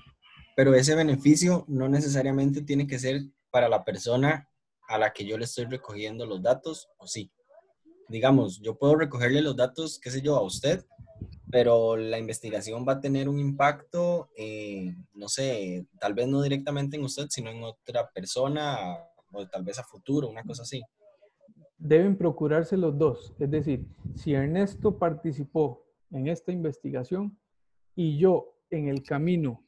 [0.57, 4.49] pero ese beneficio no necesariamente tiene que ser para la persona
[4.89, 7.33] a la que yo le estoy recogiendo los datos, o sí.
[8.09, 10.85] Digamos, yo puedo recogerle los datos, qué sé yo, a usted,
[11.51, 16.97] pero la investigación va a tener un impacto, eh, no sé, tal vez no directamente
[16.97, 18.77] en usted, sino en otra persona,
[19.33, 20.83] o tal vez a futuro, una cosa así.
[21.79, 23.35] deben procurarse los dos.
[23.39, 27.39] Es decir, si Ernesto participó en esta investigación
[27.97, 29.65] y yo en el camino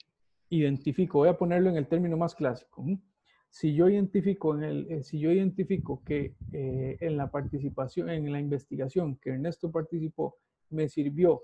[0.50, 3.00] identifico, voy a ponerlo en el término más clásico, ¿m?
[3.48, 8.30] si yo identifico, en el, eh, si yo identifico que eh, en la participación, en
[8.30, 10.36] la investigación que Ernesto participó,
[10.70, 11.42] me sirvió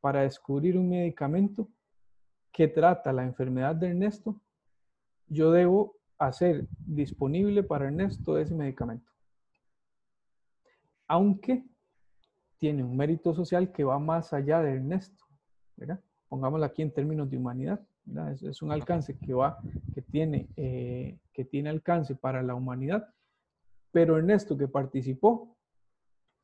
[0.00, 1.68] para descubrir un medicamento
[2.52, 4.40] que trata la enfermedad de Ernesto,
[5.28, 9.10] yo debo hacer disponible para Ernesto ese medicamento.
[11.06, 11.64] Aunque
[12.58, 15.24] tiene un mérito social que va más allá de Ernesto,
[15.76, 16.00] ¿verdad?
[16.28, 17.80] Pongámoslo aquí en términos de humanidad.
[18.32, 19.58] Es, es un alcance que va,
[19.94, 23.08] que tiene, eh, que tiene alcance para la humanidad,
[23.92, 25.56] pero Ernesto que participó,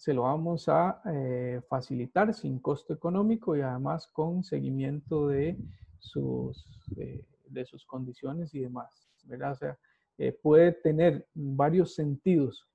[0.05, 5.57] se lo vamos a eh, facilitar sin costo económico y además con seguimiento de
[5.99, 6.63] sus,
[6.99, 9.53] eh, de sus condiciones y demás, ¿verdad?
[9.53, 9.79] O sea,
[10.19, 12.69] eh, puede tener varios sentidos.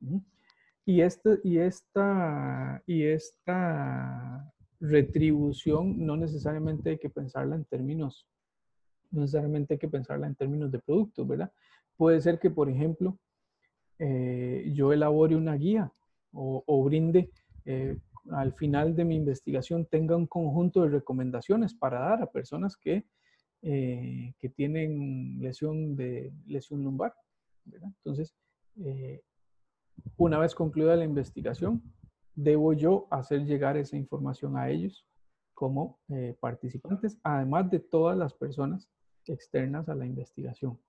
[0.88, 8.28] Y, este, y, esta, y esta retribución no necesariamente hay que pensarla en términos,
[9.12, 11.52] no necesariamente hay que pensarla en términos de productos, ¿verdad?
[11.96, 13.20] Puede ser que, por ejemplo,
[14.00, 15.94] yo elabore una guía
[16.32, 17.30] o, o brinde
[17.66, 17.98] eh,
[18.32, 23.06] al final de mi investigación tenga un conjunto de recomendaciones para dar a personas que,
[23.62, 27.14] eh, que tienen lesión, de, lesión lumbar.
[27.66, 27.90] ¿verdad?
[27.98, 28.36] Entonces,
[28.84, 29.22] eh,
[30.18, 31.82] una vez concluida la investigación,
[32.36, 35.06] debo yo hacer llegar esa información a ellos
[35.54, 38.90] como eh, participantes, además de todas las personas
[39.26, 40.80] externas a la investigación.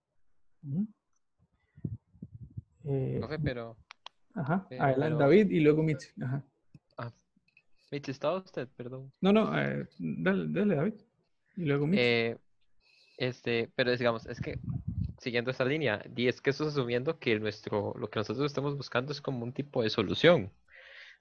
[3.18, 3.76] Profe, pero,
[4.34, 6.12] ajá, eh, adelante pero- David y luego Mitch.
[6.22, 6.44] Ajá.
[7.92, 8.68] Mitch, ¿estaba usted?
[8.76, 9.10] Perdón.
[9.20, 10.94] No, no, eh, dale, dale, David.
[11.56, 11.98] Y luego Mitch.
[12.00, 12.36] Eh,
[13.16, 14.60] este, pero digamos, es que
[15.18, 18.76] siguiendo esa línea, di es que eso es asumiendo que nuestro, lo que nosotros estamos
[18.76, 20.52] buscando es como un tipo de solución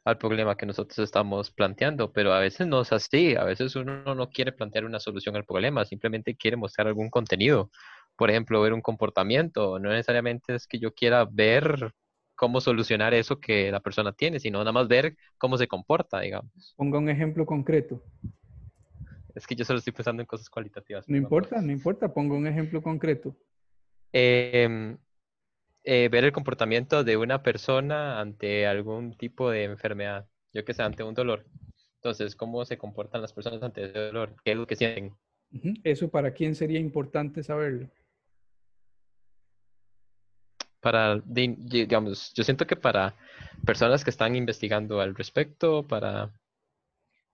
[0.05, 4.15] al problema que nosotros estamos planteando, pero a veces no es así, a veces uno
[4.15, 7.69] no quiere plantear una solución al problema, simplemente quiere mostrar algún contenido,
[8.15, 11.93] por ejemplo, ver un comportamiento, no necesariamente es que yo quiera ver
[12.39, 16.73] cómo solucionar eso que la persona tiene, sino nada más ver cómo se comporta, digamos.
[16.77, 18.01] Ponga un ejemplo concreto.
[19.35, 21.05] Es que yo solo estoy pensando en cosas cualitativas.
[21.09, 23.35] No perdón, importa, no importa, ponga un ejemplo concreto.
[24.13, 24.97] Em,
[25.83, 30.81] eh, ver el comportamiento de una persona ante algún tipo de enfermedad, yo que sé,
[30.81, 31.45] ante un dolor.
[31.95, 34.33] Entonces, ¿cómo se comportan las personas ante ese dolor?
[34.45, 35.13] ¿Qué es lo que sienten?
[35.83, 37.89] Eso para quién sería importante saberlo.
[40.81, 43.15] Para, di- digamos, yo siento que para
[43.65, 46.31] personas que están investigando al respecto, para...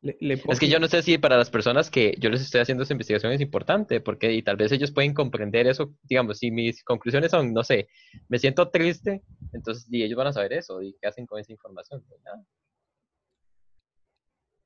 [0.02, 2.62] Le- le Es que yo no sé si para las personas que yo les estoy
[2.62, 6.52] haciendo esa investigación es importante, porque y tal vez ellos pueden comprender eso, digamos, si
[6.52, 7.88] mis conclusiones son, no sé,
[8.28, 11.52] me siento triste, entonces y ellos van a saber eso, y qué hacen con esa
[11.52, 12.04] información.
[12.08, 12.22] Pues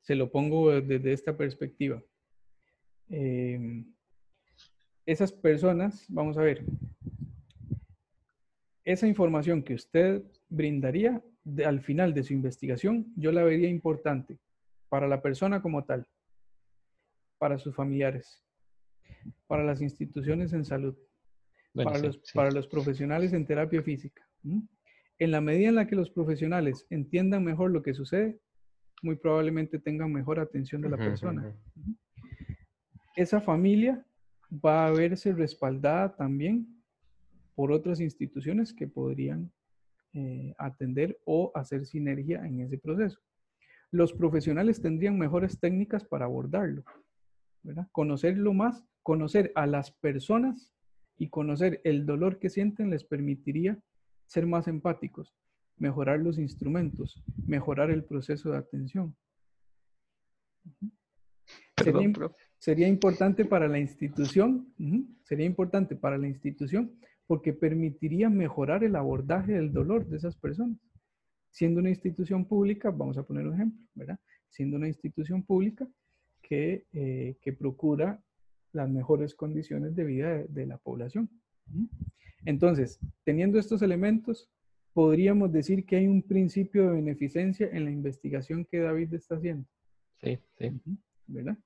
[0.02, 2.02] se lo pongo desde esta perspectiva.
[3.10, 3.84] Eh,
[5.06, 6.64] esas personas, vamos a ver,
[8.92, 14.40] esa información que usted brindaría de- al final de su investigación, yo la vería importante
[14.90, 16.08] para la persona como tal,
[17.38, 18.44] para sus familiares,
[19.46, 20.96] para las instituciones en salud,
[21.74, 22.32] Bueno, para, sí, los, sí.
[22.34, 24.28] para los profesionales en terapia física.
[25.20, 28.40] En la medida en la que los profesionales entiendan mejor lo que sucede,
[29.04, 31.56] muy probablemente tengan mejor atención de la persona.
[33.16, 34.04] Esa familia
[34.52, 36.79] va a verse respaldada también
[37.60, 39.52] por otras instituciones que podrían
[40.14, 43.20] eh, atender o hacer sinergia en ese proceso.
[43.92, 46.86] Los profesionales tendrían mejores técnicas para abordarlo,
[47.62, 47.90] ¿verdad?
[47.92, 50.72] Conocerlo más, conocer a las personas
[51.18, 53.78] y conocer el dolor que sienten les permitiría
[54.26, 55.36] ser más empáticos,
[55.76, 59.18] mejorar los instrumentos, mejorar el proceso de atención.
[61.76, 64.74] Sería, Perdón, importante para la institución,
[65.26, 66.98] sería importante para la institución
[67.30, 70.80] porque permitiría mejorar el abordaje del dolor de esas personas.
[71.52, 74.20] Siendo una institución pública, vamos a poner un ejemplo, ¿verdad?
[74.48, 75.88] Siendo una institución pública
[76.42, 78.20] que, eh, que procura
[78.74, 81.30] las mejores condiciones de vida de, de la población.
[81.72, 81.88] Ujú.
[82.46, 84.50] Entonces, teniendo estos elementos,
[84.94, 89.68] podríamos decir que hay un principio de beneficencia en la investigación que David está haciendo,
[90.24, 90.66] Sí, sí.
[90.66, 91.60] Ujú, ¿verdad?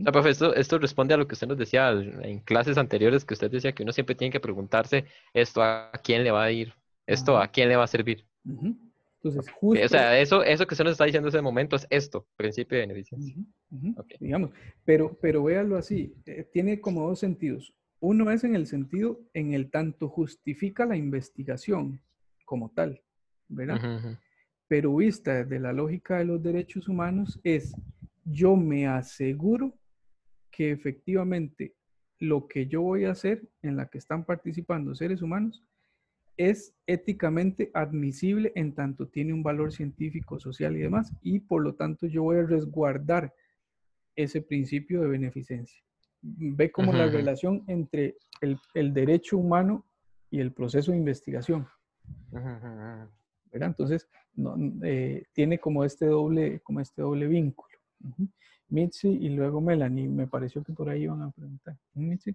[0.00, 3.24] O sea, profe, esto, esto responde a lo que usted nos decía en clases anteriores,
[3.24, 5.04] que usted decía que uno siempre tiene que preguntarse
[5.34, 6.72] esto a quién le va a ir,
[7.06, 8.24] esto a quién le va a servir.
[8.44, 9.84] Entonces, justo...
[9.84, 12.78] O sea, eso, eso que usted nos está diciendo en ese momento es esto, principio
[12.78, 13.34] de beneficencia.
[13.70, 14.14] Ujú, ujú, Ok.
[14.18, 14.50] Digamos,
[14.84, 17.74] pero, pero véalo así, eh, tiene como dos sentidos.
[18.00, 22.00] Uno es en el sentido en el tanto justifica la investigación
[22.46, 23.02] como tal,
[23.48, 23.78] ¿verdad?
[24.68, 27.74] Pero vista desde la lógica de los derechos humanos es,
[28.24, 29.74] yo me aseguro
[30.50, 31.74] que efectivamente
[32.18, 35.64] lo que yo voy a hacer en la que están participando seres humanos
[36.36, 41.74] es éticamente admisible en tanto tiene un valor científico, social y demás, y por lo
[41.74, 43.34] tanto yo voy a resguardar
[44.16, 45.82] ese principio de beneficencia.
[46.22, 47.16] Ve como la Ujú, ujú.
[47.18, 49.84] relación entre el, el derecho humano
[50.30, 51.66] y el proceso de investigación.
[53.52, 53.68] ¿verdad?
[53.68, 57.76] Entonces, no, eh, tiene como este doble, como este doble vínculo.
[58.04, 58.28] Ujú.
[58.70, 60.08] Mitzi y luego Melanie.
[60.08, 61.76] Me pareció que por ahí iban a preguntar.
[61.94, 62.34] Mitzi.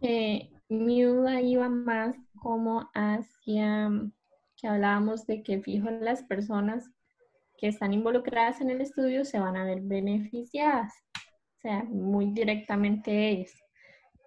[0.00, 3.90] Eh, mi duda iba más como hacia
[4.56, 6.90] que hablábamos de que fijo las personas
[7.56, 13.30] que están involucradas en el estudio se van a ver beneficiadas, o sea, muy directamente
[13.30, 13.52] ellas.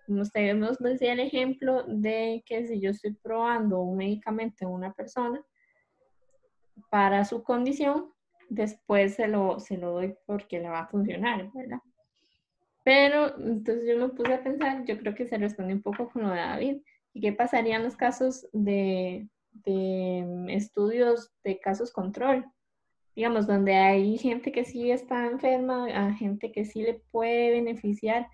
[0.06, 4.72] Como usted nos decía el ejemplo de que si yo estoy probando un medicamento en
[4.72, 5.44] una persona
[6.90, 8.14] para su condición,
[8.50, 11.80] después se lo, se lo doy porque le va a funcionar, ¿verdad?
[12.84, 16.24] Pero entonces yo me puse a pensar, yo creo que se responde un poco con
[16.24, 16.78] lo de David.
[17.14, 22.46] ¿Y qué pasaría en los casos de, de estudios de casos control?
[23.16, 28.28] Digamos, donde hay gente que sí está enferma, a gente que sí le puede beneficiar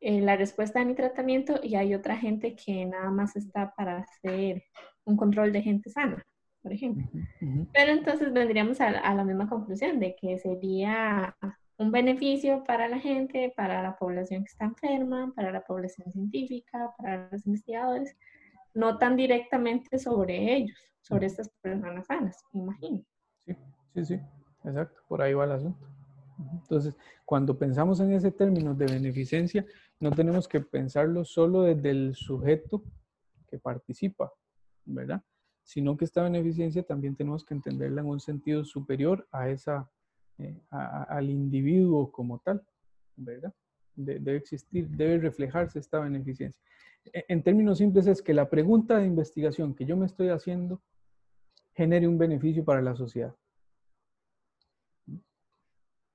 [0.00, 4.00] eh, la respuesta de mi tratamiento y hay otra gente que nada más está para
[4.00, 4.62] hacer
[5.04, 6.22] un control de gente sana,
[6.64, 7.06] por ejemplo.
[7.74, 11.36] Pero entonces vendríamos a, a la misma conclusión de que sería
[11.76, 16.94] un beneficio para la gente, para la población que está enferma, para la población científica,
[16.96, 18.16] para los investigadores,
[18.72, 23.04] no tan directamente sobre ellos, sobre estas personas sanas, me imagino.
[23.44, 23.56] Sí,
[23.92, 24.20] sí, sí,
[24.64, 25.86] exacto, por ahí va el asunto.
[26.62, 26.94] Entonces,
[27.26, 29.66] cuando pensamos en ese término de beneficencia,
[30.00, 32.82] no tenemos que pensarlo solo desde el sujeto
[33.50, 34.32] que participa,
[34.86, 35.22] ¿verdad?
[35.64, 39.90] Sino que esta beneficencia también tenemos que entenderla en un sentido superior a esa,
[40.38, 42.62] eh, a- a- al individuo como tal,
[43.16, 43.52] ¿verdad?
[43.96, 46.60] De- debe existir, debe reflejarse esta beneficencia.
[47.12, 50.82] E- En términos simples es que la pregunta de investigación que yo me estoy haciendo
[51.74, 53.34] genere un beneficio para la sociedad.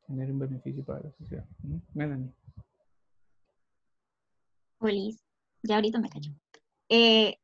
[0.07, 1.45] Genere un beneficio para la sociedad.
[1.63, 1.77] ¿Mm?
[1.93, 2.33] Melanie.
[4.79, 5.17] Feliz.
[5.63, 6.31] Ya ahorita me callo.
[6.87, 7.35] Eh,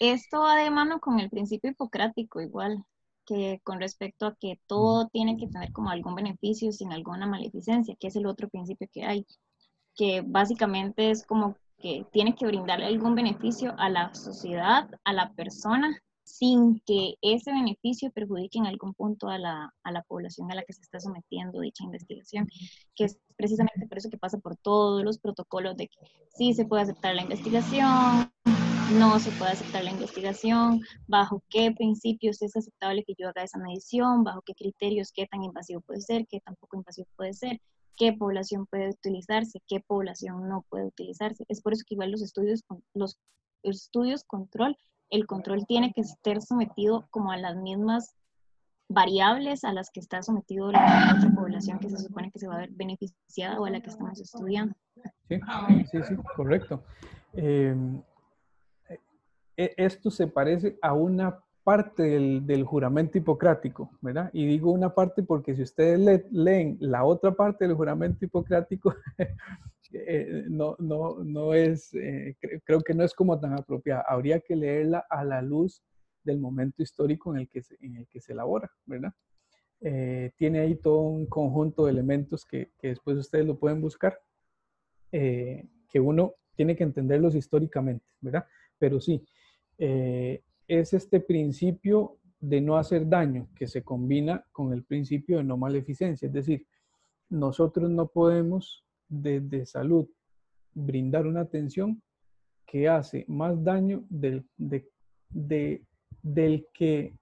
[0.00, 2.84] esto va de mano con el principio hipocrático igual,
[3.24, 7.96] que con respecto a que todo tiene que tener como algún beneficio sin alguna maleficencia,
[7.98, 9.26] que es el otro principio que hay,
[9.94, 15.32] que básicamente es como que tiene que brindarle algún beneficio a la sociedad, a la
[15.32, 20.54] persona, sin que ese beneficio perjudique en algún punto a la, a la población a
[20.54, 22.48] la que se está sometiendo dicha investigación,
[22.94, 25.98] que es precisamente por eso que pasa por todos los protocolos de que
[26.34, 28.32] sí se puede aceptar la investigación,
[28.90, 33.58] no se puede aceptar la investigación, bajo qué principios es aceptable que yo haga esa
[33.58, 37.60] medición, bajo qué criterios, qué tan invasivo puede ser, qué tan poco invasivo puede ser,
[37.96, 41.44] qué población puede utilizarse, qué población no puede utilizarse.
[41.48, 42.62] Es por eso que igual los estudios,
[42.94, 43.18] los
[43.62, 44.76] estudios control,
[45.10, 48.14] el control tiene que estar sometido como a las mismas
[48.88, 52.56] variables a las que está sometido la otra población que se supone que se va
[52.56, 54.74] a ver beneficiada o a la que estamos estudiando.
[55.28, 55.40] Sí,
[55.90, 56.82] sí, sí, correcto.
[57.32, 57.74] Eh,
[59.56, 64.30] esto se parece a una parte del, del juramento hipocrático, ¿verdad?
[64.32, 68.94] Y digo una parte porque si ustedes le- leen la otra parte del juramento hipocrático,
[69.92, 74.04] eh, no, no, no es, eh, cre- creo que no es como tan apropiada.
[74.08, 75.82] Habría que leerla a la luz
[76.22, 79.12] del momento histórico en el que se, en el que se elabora, ¿verdad?
[79.80, 84.18] Eh, tiene ahí todo un conjunto de elementos que, que después ustedes lo pueden buscar
[85.12, 88.46] eh, que uno tiene que entenderlos históricamente, ¿verdad?
[88.78, 89.24] Pero sí,
[89.78, 95.44] eh, es este principio de no hacer daño que se combina con el principio de
[95.44, 96.26] no maleficencia.
[96.26, 96.66] Es decir,
[97.30, 100.08] nosotros no podemos desde salud
[100.74, 102.02] brindar una atención
[102.66, 104.90] que hace más daño del, de-
[105.30, 105.84] de-
[106.22, 107.14] del que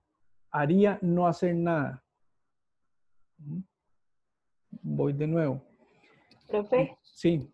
[0.50, 2.02] haría no hacer nada.
[4.82, 5.62] Voy de nuevo.
[6.48, 7.50] Profe, Sí,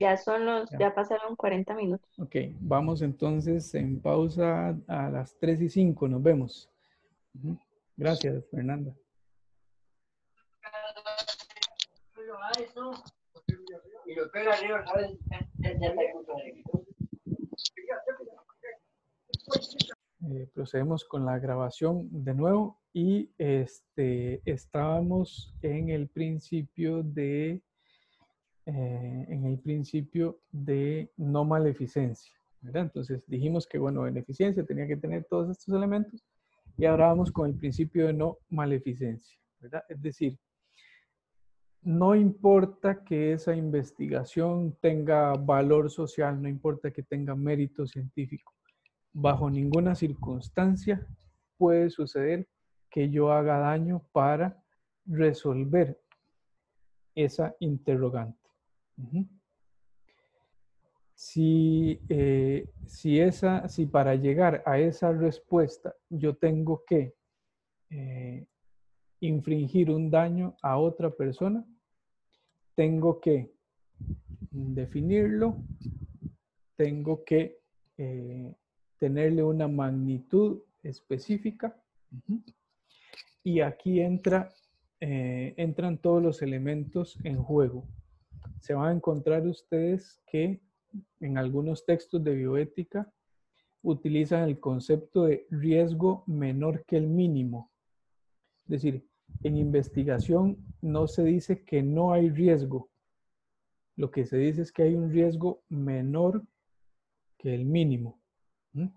[0.00, 0.78] ya son los, Ya.
[0.78, 2.10] ya pasaron 40 minutos.
[2.18, 6.70] Ok, vamos entonces en pausa a las 3 y 5, nos vemos.
[7.96, 8.94] Gracias, Fernanda.
[20.22, 27.62] Eh, procedemos con la grabación de nuevo y este, estábamos en el principio de
[28.72, 32.32] eh, en el principio de no maleficencia.
[32.62, 36.24] Entonces dijimos que, bueno, beneficencia tenía que tener todos estos elementos
[36.76, 39.36] y ahora vamos con el principio de no maleficencia.
[39.88, 40.38] Es decir,
[41.82, 48.52] no importa que esa investigación tenga valor social, no importa que tenga mérito científico,
[49.12, 51.04] bajo ninguna circunstancia
[51.56, 52.46] puede suceder
[52.88, 54.62] que yo haga daño para
[55.06, 56.00] resolver
[57.16, 58.39] esa interrogante.
[61.22, 67.14] Si, eh, si, para llegar a esa respuesta yo tengo que
[67.90, 68.46] eh,
[69.20, 71.62] infringir un daño a otra persona,
[72.74, 73.52] tengo que
[74.50, 75.56] definirlo,
[76.76, 77.58] tengo que
[77.98, 78.54] eh,
[78.98, 81.76] tenerle una magnitud específica.
[83.44, 84.48] Y aquí entra,
[85.00, 87.86] entran todos los elementos en juego.
[88.60, 90.60] Se van a encontrar ustedes que
[91.20, 93.10] en algunos textos de bioética
[93.82, 97.70] utilizan el concepto de riesgo menor que el mínimo.
[98.64, 99.08] Es decir,
[99.42, 102.90] en investigación no se dice que no hay riesgo.
[103.96, 106.44] Lo que se dice es que hay un riesgo menor
[107.38, 108.20] que el mínimo.
[108.72, 108.88] ¿Mm?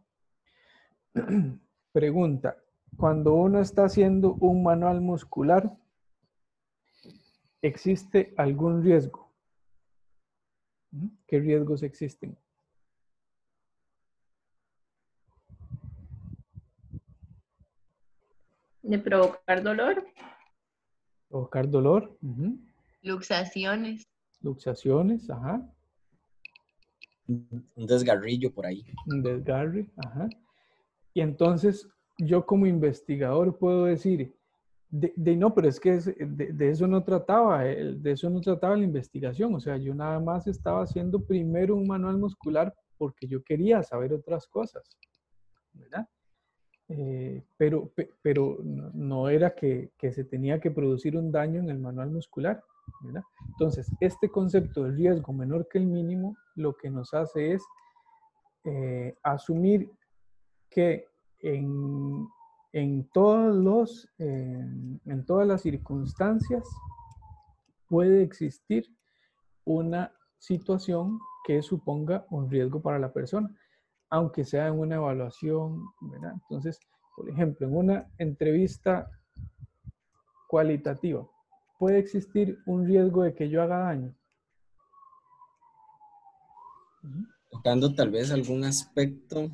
[1.94, 2.58] Pregunta,
[2.98, 5.78] cuando uno está haciendo un manual muscular,
[7.62, 9.23] ¿existe algún riesgo?
[11.28, 12.38] ¿Qué riesgos existen?
[18.82, 20.06] De provocar dolor.
[21.30, 22.18] Provocar dolor.
[23.02, 24.08] Luxaciones.
[24.42, 25.66] luxaciones, ajá,
[27.28, 28.86] Un desgarrillo por ahí.
[29.08, 30.28] un desgarre, ajá.
[31.14, 31.88] Y entonces
[32.18, 34.36] yo como investigador puedo decir,
[34.96, 38.40] de, de- no, pero es que es- de, de eso no trataba, de eso no
[38.42, 43.28] trataba la investigación, o sea, yo nada más estaba haciendo primero un manual muscular porque
[43.28, 44.84] yo quería saber otras cosas,
[45.74, 46.08] ¿verdad?
[46.90, 51.60] Eh, pero, pe- pero no, no era que, que se tenía que producir un daño
[51.62, 52.62] en el manual muscular,
[53.02, 53.24] ¿verdad?
[53.50, 57.64] Entonces, este concepto de riesgo menor que el mínimo lo que nos hace es
[58.66, 59.90] eh, asumir
[60.70, 61.08] que
[61.40, 62.28] en,
[62.74, 64.66] en todos los, eh,
[65.06, 66.68] en todas las circunstancias
[67.88, 68.86] puede existir
[69.64, 73.56] una situación que suponga un riesgo para la persona,
[74.10, 76.34] aunque sea en una evaluación, ¿verdad?
[76.34, 76.80] Entonces,
[77.16, 79.08] por ejemplo, en una entrevista
[80.48, 81.28] cualitativa,
[81.78, 84.16] ¿puede existir un riesgo de que yo haga daño?
[87.52, 89.50] Tocando tal vez algún aspecto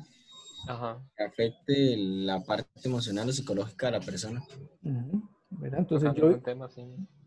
[0.66, 1.02] Ajá.
[1.16, 4.42] que afecte la parte emocional o psicológica de la persona.
[4.82, 5.80] Ujú, ¿verdad?
[5.80, 6.68] Entonces yo, tema.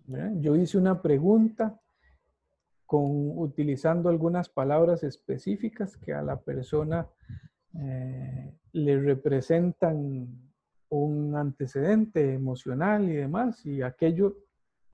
[0.05, 0.31] ¿verdad?
[0.39, 1.79] yo hice una pregunta
[2.85, 7.07] con, utilizando algunas palabras específicas que a la persona
[7.75, 10.51] eh, le representan
[10.89, 14.37] un antecedente emocional y demás, y aquello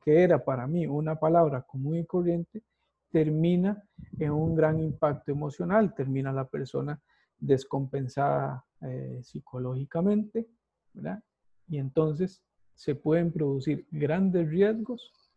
[0.02, 2.64] que era para mí una palabra común y corriente,
[3.12, 3.84] termina
[4.18, 7.02] en un gran impacto emocional, termina la persona
[7.38, 10.48] descompensada eh, psicológicamente,
[10.94, 11.22] ¿verdad?
[11.68, 12.42] Y entonces
[12.76, 15.34] se pueden producir grandes riesgos,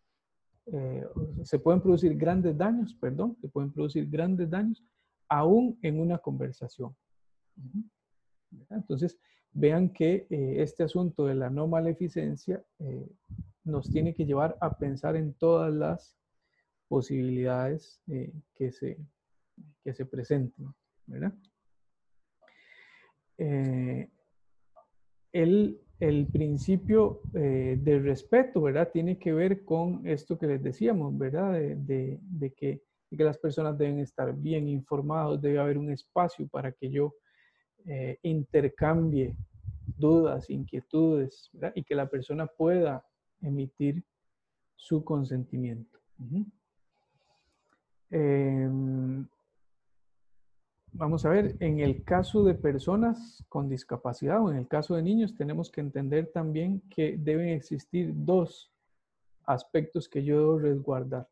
[0.66, 1.04] eh,
[1.42, 4.80] se pueden producir grandes daños, perdón, se pueden producir grandes daños
[5.28, 6.94] aún en una conversación.
[8.70, 9.18] Entonces,
[9.50, 12.64] vean que eh, este asunto de la no maleficencia
[13.64, 16.16] nos tiene que llevar a pensar en todas las
[16.86, 18.00] posibilidades
[18.54, 18.98] que, se,
[19.82, 20.72] que se presenten,
[21.06, 21.34] ¿verdad?
[23.38, 24.08] Eh,
[25.32, 28.90] el, el principio eh, de respeto, ¿verdad?
[28.92, 31.52] Tiene que ver con esto que les decíamos, ¿verdad?
[31.52, 32.82] De, de- que,
[33.16, 37.14] que las personas deben estar bien informados, debe haber un espacio para que yo
[37.86, 39.34] eh, intercambie
[39.98, 41.72] dudas, inquietudes, ¿verdad?
[41.74, 43.04] Y que la persona pueda
[43.40, 44.02] emitir
[44.76, 45.98] su consentimiento.
[50.94, 55.02] Vamos a ver, en el caso de personas con discapacidad o en el caso de
[55.02, 58.70] niños, tenemos que entender también que deben existir dos
[59.44, 61.28] aspectos que yo debo resguardar.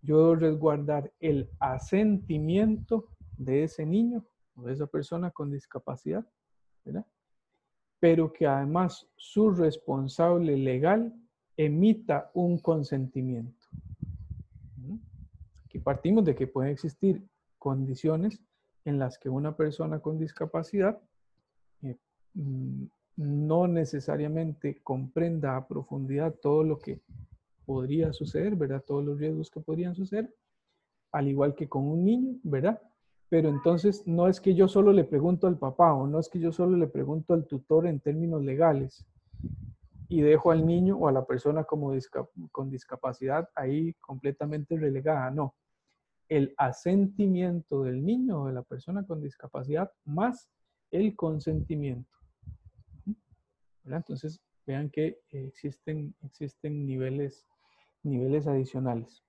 [0.00, 4.24] Yo debo resguardar el asentimiento de ese niño
[4.54, 6.26] o de esa persona con discapacidad.
[7.98, 11.14] Pero que además su responsable legal
[11.54, 13.66] emita un consentimiento.
[14.78, 14.96] ¿Mm?
[15.66, 17.22] Aquí partimos de que pueden existir
[17.58, 18.40] condiciones
[18.84, 20.98] en las que una persona con discapacidad
[21.82, 21.96] eh,
[22.34, 22.84] mm,
[23.16, 27.00] no necesariamente comprenda a profundidad todo lo que
[27.66, 28.82] podría suceder, ¿verdad?
[28.86, 30.34] Todos los riesgos que podrían suceder,
[31.12, 32.80] al igual que con un niño, ¿verdad?
[33.28, 36.40] Pero entonces no es que yo solo le pregunto al papá o no es que
[36.40, 39.06] yo solo le pregunto al tutor en términos legales
[40.08, 45.54] y dejo al niño o a la persona con discapacidad ahí completamente relegada, no
[46.30, 50.48] el asentimiento del niño o de la persona con discapacidad más
[50.92, 52.16] el consentimiento.
[53.84, 57.46] Entonces, vean que eh, existen, existen niveles,
[58.04, 59.24] niveles adicionales.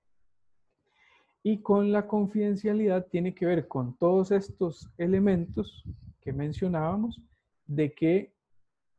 [1.44, 5.84] Y con la confidencialidad tiene que ver con todos estos elementos
[6.22, 7.20] que mencionábamos
[7.66, 8.36] de que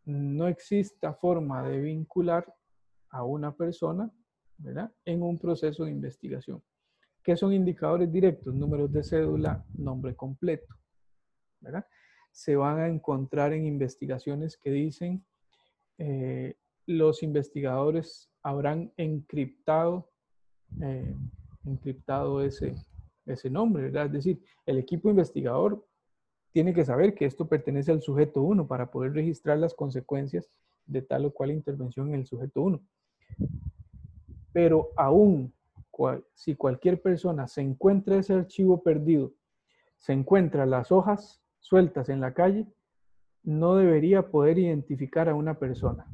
[0.05, 2.53] no exista forma de vincular
[3.11, 4.11] a una persona
[5.05, 6.61] en un proceso de investigación.
[7.23, 8.55] ¿Qué son indicadores directos?
[8.55, 10.75] Números de cédula, nombre completo.
[12.33, 15.25] Se van a encontrar en investigaciones que dicen
[15.99, 16.57] eh,
[16.87, 20.11] los investigadores habrán encriptado,
[20.81, 21.15] eh,
[21.65, 22.75] encriptado ese,
[23.27, 23.89] ese nombre.
[23.89, 25.87] Es decir, el equipo investigador
[26.51, 30.51] tiene que saber que esto pertenece al sujeto 1 para poder registrar las consecuencias
[30.87, 32.81] de tal o cual intervención en el sujeto 1.
[34.53, 35.55] Pero aún
[36.35, 39.33] si cualquier persona se encuentra ese archivo perdido,
[39.99, 42.67] se encuentra las hojas sueltas en la calle,
[43.45, 46.07] no debería poder identificar a una persona.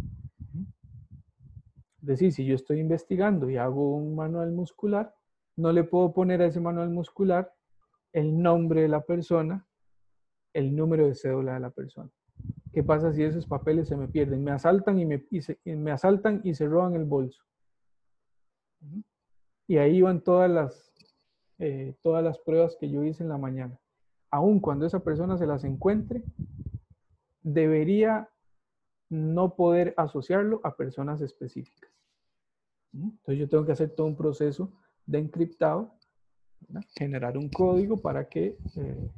[2.01, 5.15] Es decir, si yo estoy investigando y hago un manual muscular,
[5.57, 7.53] no le puedo poner a ese manual muscular
[8.13, 9.67] el nombre de la persona,
[10.53, 12.11] el número de cédula de la persona.
[12.73, 14.45] ¿Qué pasa si esos papeles se me pierden?
[14.45, 17.43] Me asaltan y se, me asaltan y se roban el bolso.
[19.69, 20.93] Y ahí van todas las,
[21.59, 23.79] eh, todas las pruebas que yo hice en la mañana.
[24.31, 26.25] Aun cuando esa persona se las encuentre,
[27.43, 28.29] debería
[29.11, 31.91] no poder asociarlo a personas específicas.
[32.93, 34.73] Entonces yo tengo que hacer todo un proceso
[35.07, 35.95] de encriptado,
[36.97, 39.11] generar un código para que, eh,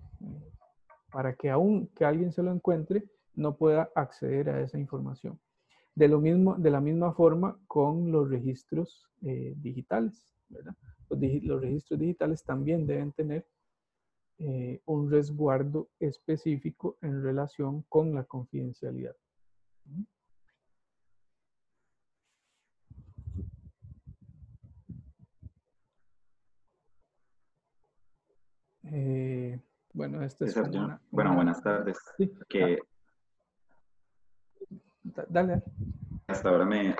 [1.12, 5.40] para que aún que alguien se lo encuentre, no pueda acceder a esa información.
[5.94, 10.26] De, lo mismo, de la misma forma con los registros eh, digitales.
[10.50, 13.46] Los, registros digitales también deben tener
[14.38, 19.16] eh, un resguardo específico en relación con la confidencialidad.
[28.84, 29.60] Eh,
[29.92, 30.54] bueno, este es
[31.10, 31.98] Bueno, buenas tardes.
[32.48, 32.78] Que...
[35.28, 35.62] Dale.
[36.26, 36.94] Hasta ahora me,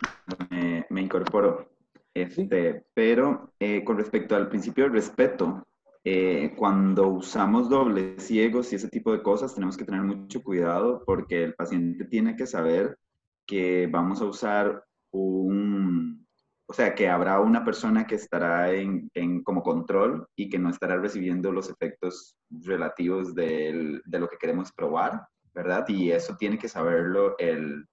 [0.89, 1.70] me, incorporo.
[2.15, 5.67] Este, Pero eh, con respecto al principio del respeto,
[6.03, 11.03] eh, cuando usamos dobles ciegos y ese tipo de cosas, tenemos que tener mucho cuidado
[11.05, 12.99] porque el paciente tiene que saber
[13.47, 16.27] que vamos a usar un,
[16.67, 20.71] o sea, que habrá una persona que estará en, en como control y que no
[20.71, 25.85] estará recibiendo los efectos relativos de lo que queremos probar, ¿verdad?
[25.89, 27.87] Y eso tiene que saberlo el,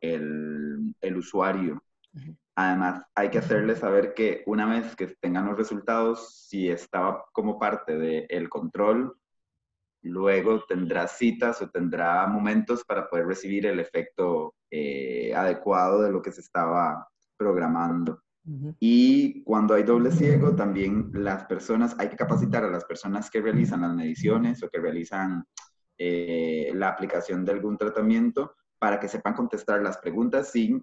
[0.00, 1.82] el, el usuario.
[2.56, 7.58] Además, hay que hacerle saber que una vez que tengan los resultados, si estaba como
[7.58, 9.16] parte del control,
[10.02, 16.22] luego tendrá citas o tendrá momentos para poder recibir el efecto eh, adecuado de lo
[16.22, 18.20] que se estaba programando.
[18.78, 23.40] Y cuando hay doble ciego, también las personas, hay que capacitar a las personas que
[23.40, 25.46] realizan las mediciones o que realizan
[25.96, 30.82] eh, la aplicación de algún tratamiento para que sepan contestar las preguntas sin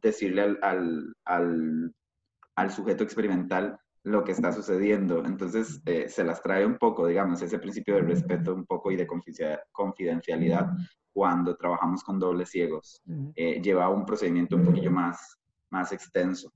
[0.00, 5.24] decirle al, al, sujeto experimental lo que está sucediendo.
[5.24, 8.96] Entonces, eh, se las trae un poco, digamos, ese principio de respeto un poco y
[8.96, 9.06] de
[9.72, 10.70] confidencialidad
[11.12, 13.02] cuando trabajamos con dobles ciegos.
[13.34, 15.38] Eh, lleva un procedimiento un poquillo más,
[15.70, 16.52] más extenso.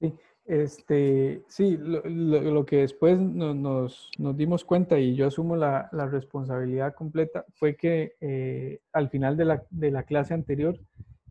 [0.00, 0.12] Sí,
[0.46, 7.74] este, sí, lo, que después nos, dimos cuenta y yo asumo la, responsabilidad completa fue
[7.76, 10.78] que eh, al final de la, clase anterior,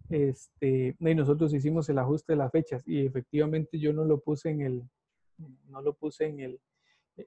[0.09, 4.49] este, y nosotros hicimos el ajuste de las fechas y efectivamente yo no lo puse
[4.49, 4.83] en el,
[5.67, 6.59] no lo puse en el,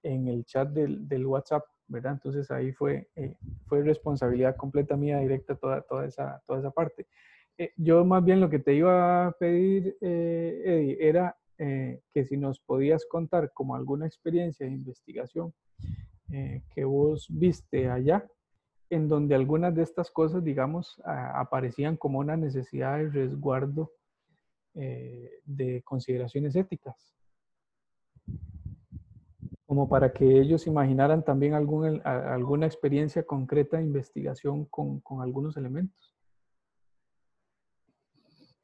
[0.03, 2.13] en el chat del, WhatsApp, ¿verdad?
[2.13, 7.07] Entonces ahí fue, eh, fue responsabilidad completa mía directa toda, toda, esa, toda esa parte.
[7.57, 12.37] Eh, yo más bien lo que te iba a pedir, eh, Eddie, era que si
[12.37, 15.53] nos podías contar como alguna experiencia de investigación
[16.29, 18.25] que vos viste allá,
[18.91, 23.93] en donde algunas de estas cosas, digamos, aparecían como una necesidad de resguardo
[24.75, 27.15] de consideraciones éticas.
[29.67, 36.15] Como para que ellos imaginaran también alguna experiencia concreta de investigación con, con algunos elementos.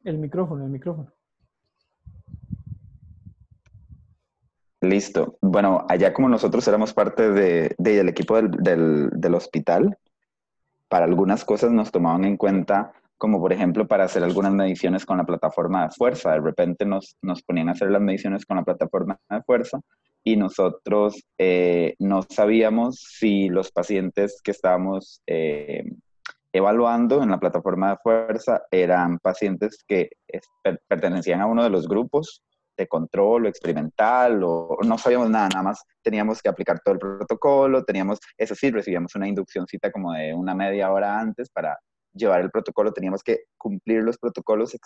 [0.04, 1.12] El micrófono, el micrófono.
[4.84, 5.38] Listo.
[5.40, 9.98] Bueno, allá como nosotros éramos parte de, del equipo del, del, hospital,
[10.88, 15.18] para algunas cosas nos tomaban en cuenta, como por ejemplo para hacer algunas mediciones con
[15.18, 16.32] la plataforma de fuerza.
[16.32, 19.80] De repente nos, nos ponían a hacer las mediciones con la plataforma de fuerza
[20.24, 25.84] y nosotros eh, no sabíamos si los pacientes que estábamos eh,
[26.52, 30.10] evaluando en la plataforma de fuerza eran pacientes que
[30.88, 32.42] pertenecían a uno de los grupos
[32.76, 37.00] de control o experimental o no sabíamos nada, nada más teníamos que aplicar todo el
[37.00, 41.78] protocolo, teníamos, eso sí, recibíamos una induccióncita como de una media hora antes para
[42.12, 44.76] llevar el protocolo, teníamos que cumplir los protocolos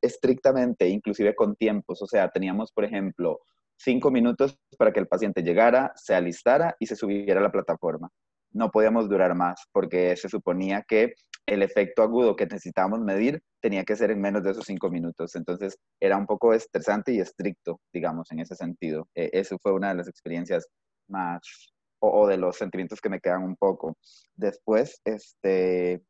[0.00, 3.40] estrictamente, inclusive con tiempos, o sea, teníamos, por ejemplo,
[3.76, 8.10] cinco minutos para que el paciente llegara, se alistara y se subiera a la plataforma.
[8.52, 11.14] No podíamos durar más porque se suponía que
[11.46, 15.34] el efecto agudo que necesitábamos medir tenía que ser en menos de esos cinco minutos.
[15.36, 19.08] Entonces era un poco estresante y estricto, digamos, en ese sentido.
[19.14, 20.66] E, eso fue una de las experiencias
[21.08, 21.40] más,
[22.00, 23.96] o, de los sentimientos que me quedan un poco.
[24.34, 26.02] Después, este,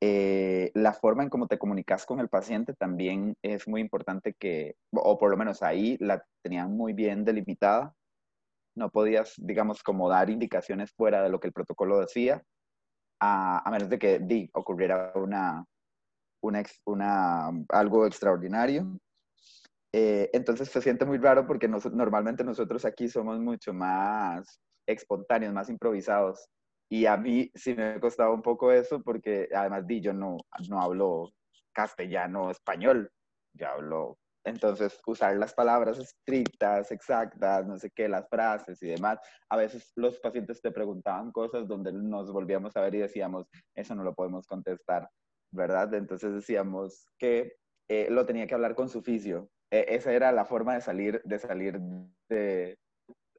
[0.00, 4.74] eh, la forma en cómo te comunicas con el paciente también es muy importante que,
[4.92, 7.94] o por lo menos ahí la tenían muy bien delimitada.
[8.74, 12.42] No podías, digamos, como dar indicaciones fuera de lo que el protocolo decía
[13.20, 15.64] a, menos de que di, ocurriera una,
[16.40, 18.98] una, algo extraordinario.
[19.92, 25.68] Eh, entonces se siente muy raro porque normalmente nosotros aquí somos mucho más espontáneos, más
[25.70, 26.48] improvisados.
[26.88, 30.36] Y a mí sí me ha costado un poco eso porque además di, yo no,
[30.68, 31.32] no hablo
[31.72, 33.10] castellano español,
[33.54, 39.18] yo hablo entonces, usar las palabras estrictas, exactas, no sé qué, las frases y demás.
[39.48, 43.94] A veces los pacientes te preguntaban cosas donde nos volvíamos a ver y decíamos, eso
[43.96, 45.10] no lo podemos contestar,
[45.50, 45.92] ¿verdad?
[45.94, 47.56] Entonces decíamos que
[47.88, 49.50] eh, lo tenía que hablar con su oficio.
[49.68, 51.80] E, esa era la forma de salir, de salir
[52.28, 52.78] de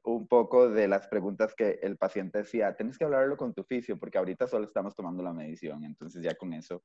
[0.04, 3.98] un poco de las preguntas que el paciente decía, tienes que hablarlo con tu oficio,
[3.98, 6.82] porque ahorita solo estamos tomando la medición, entonces ya con eso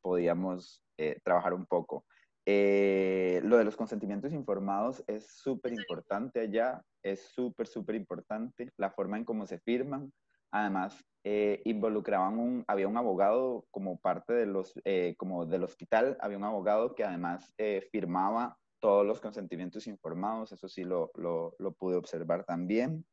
[0.00, 2.04] podíamos eh, trabajar un poco.
[2.48, 8.92] Eh, lo de los consentimientos informados es súper importante allá, es súper, súper importante la
[8.92, 10.12] forma en cómo se firman.
[10.52, 16.16] Además, eh, involucraban un, había un abogado como parte de los, eh, como del hospital,
[16.20, 17.52] había un abogado que además
[17.90, 23.04] firmaba todos los consentimientos informados, eso sí lo, lo, lo pude observar también.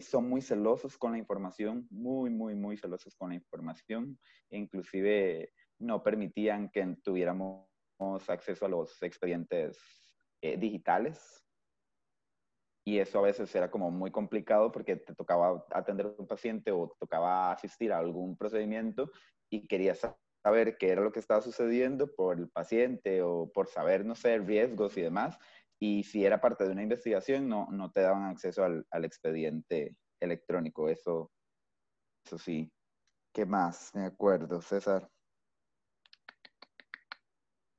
[0.00, 4.18] son muy celosos con la información, muy, muy, muy celosos con la información.
[4.50, 5.52] Inclusive
[5.82, 7.66] no permitían que tuviéramos
[8.28, 9.78] acceso a los expedientes
[10.40, 11.44] eh, digitales.
[12.84, 16.72] Y eso a veces era como muy complicado porque te tocaba atender a un paciente
[16.72, 19.10] o tocaba asistir a algún procedimiento
[19.48, 20.00] y querías
[20.42, 24.38] saber qué era lo que estaba sucediendo por el paciente o por saber, no sé,
[24.38, 25.38] riesgos y demás.
[25.80, 29.96] Y si era parte de una investigación, no, no te daban acceso al, al expediente
[30.20, 30.88] electrónico.
[30.88, 31.30] Eso,
[32.24, 32.72] eso sí.
[33.32, 33.94] ¿Qué más?
[33.94, 35.08] Me acuerdo, César.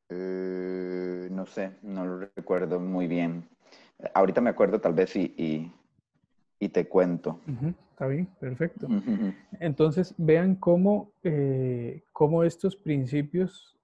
[0.09, 3.49] Eh, no sé, no lo recuerdo muy bien.
[4.13, 5.71] Ahorita me acuerdo tal vez y,
[6.59, 7.39] y, te cuento.
[7.91, 8.87] está bien, perfecto.
[9.59, 13.77] Entonces, vean cómo, eh, cómo estos principios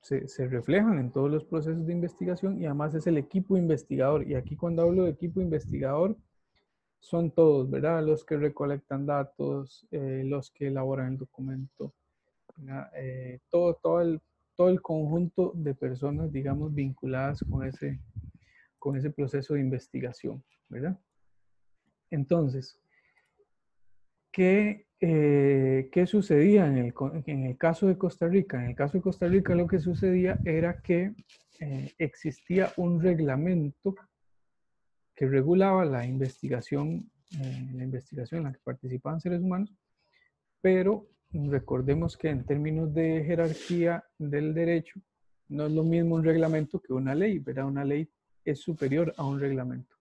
[0.00, 4.26] se, se, reflejan en todos los procesos de investigación y además es el equipo investigador.
[4.26, 6.16] Y aquí cuando hablo de equipo investigador,
[7.00, 8.02] son todos, ¿verdad?
[8.04, 11.92] Los que recolectan datos, eh, los que elaboran el documento,
[13.50, 14.20] todo, todo el
[14.56, 18.00] todo el conjunto de personas, digamos, vinculadas con ese,
[18.78, 20.98] con ese proceso de investigación, ¿verdad?
[22.10, 22.78] Entonces,
[24.30, 26.94] ¿qué, eh, ¿qué sucedía en el,
[27.26, 28.62] en el, caso de Costa Rica?
[28.62, 31.14] En el caso de Costa Rica lo que sucedía era que
[31.60, 33.94] eh, existía un reglamento
[35.14, 39.72] que regulaba la investigación, eh, la investigación en la que participaban seres humanos,
[40.60, 45.00] pero recordemos que en términos de jerarquía del derecho,
[45.48, 47.66] no es lo mismo un reglamento que una ley, ¿verdad?
[47.66, 48.08] Una ley
[48.44, 49.96] es superior a un reglamento.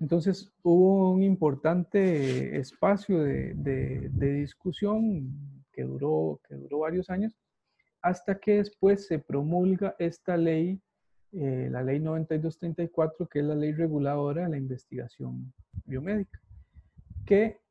[0.00, 7.36] Entonces hubo un importante espacio de, discusión que duró, que duró varios años
[8.02, 10.78] hasta que después se promulga esta ley,
[11.32, 15.54] eh, la ley 9234, que es la ley reguladora de la investigación
[15.86, 16.38] biomédica,
[17.24, 17.63] que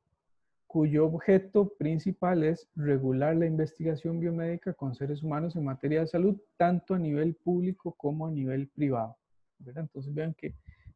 [0.73, 6.35] cuyo objeto principal es regular la investigación biomédica con seres humanos en materia de salud,
[6.57, 9.15] tanto a nivel público como a nivel privado.
[9.63, 10.55] Entonces vean que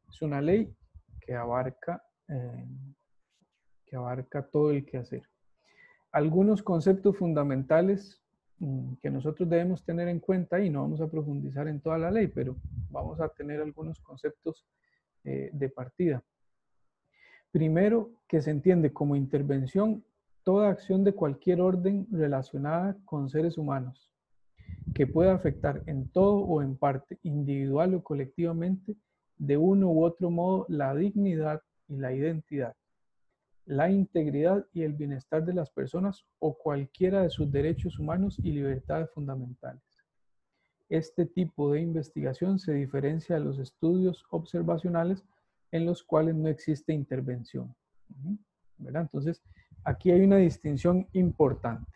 [0.10, 0.76] es una ley
[1.22, 2.66] que abarca, eh,
[3.86, 5.22] que abarca todo el quehacer.
[6.12, 8.20] Algunos conceptos fundamentales
[8.58, 12.10] mm, que nosotros debemos tener en cuenta, y no vamos a profundizar en toda la
[12.10, 12.56] ley, pero
[12.90, 14.66] vamos a tener algunos conceptos
[15.24, 16.24] eh, de partida.
[17.58, 20.04] Primero, que se entiende como intervención
[20.44, 24.12] toda acción de cualquier orden relacionada con seres humanos,
[24.94, 28.96] que pueda afectar en todo o en parte, individual o colectivamente,
[29.40, 32.76] de uno u otro modo, la dignidad y la identidad,
[33.66, 38.52] la integridad y el bienestar de las personas o cualquiera de sus derechos humanos y
[38.52, 39.82] libertades fundamentales.
[40.90, 45.24] este tipo de investigación se diferencia de los estudios observacionales
[45.72, 47.76] en los cuales no existe intervención.
[48.80, 49.42] Entonces,
[49.84, 51.92] aquí hay una distinción importante.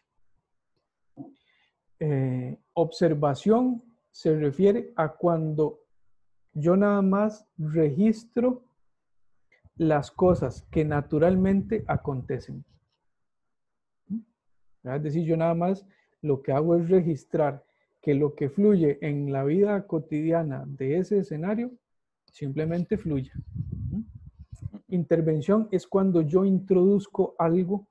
[1.99, 5.81] Eh, observación se refiere a cuando
[6.53, 8.63] yo nada más registro
[9.75, 12.65] las cosas que naturalmente acontecen.
[14.83, 15.85] Es decir, yo nada más
[16.21, 17.63] lo que hago es registrar
[18.01, 21.71] que lo que fluye en la vida cotidiana de ese escenario
[22.31, 23.31] simplemente fluye.
[23.91, 24.01] ¿Mm?
[24.89, 27.87] Intervención es cuando yo introduzco algo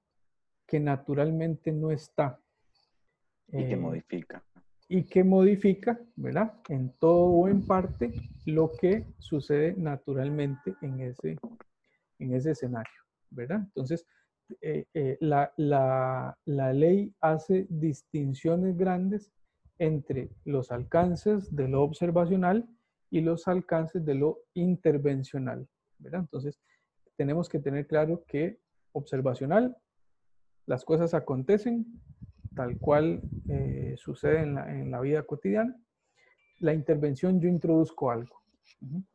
[0.67, 2.39] que naturalmente no está.
[3.49, 4.45] Y que Eh, modifica.
[4.89, 6.53] y que modifica, ¿verdad?
[6.69, 8.13] En todo o en parte
[8.47, 11.39] lo que sucede naturalmente en ese,
[12.19, 13.61] en ese escenario, ¿verdad?
[13.61, 14.05] Entonces,
[14.61, 19.31] eh, eh, la, la- la ley hace distinciones grandes
[19.79, 22.69] entre los alcances de lo observacional
[23.11, 25.69] y los alcances de lo intervencional.
[26.03, 26.61] Entonces,
[27.17, 28.61] tenemos que tener claro que
[28.93, 29.77] observacional,
[30.67, 32.01] las cosas acontecen
[32.55, 35.77] tal cual eh, sucede en la, en la vida cotidiana.
[36.59, 38.37] La intervención yo introduzco algo,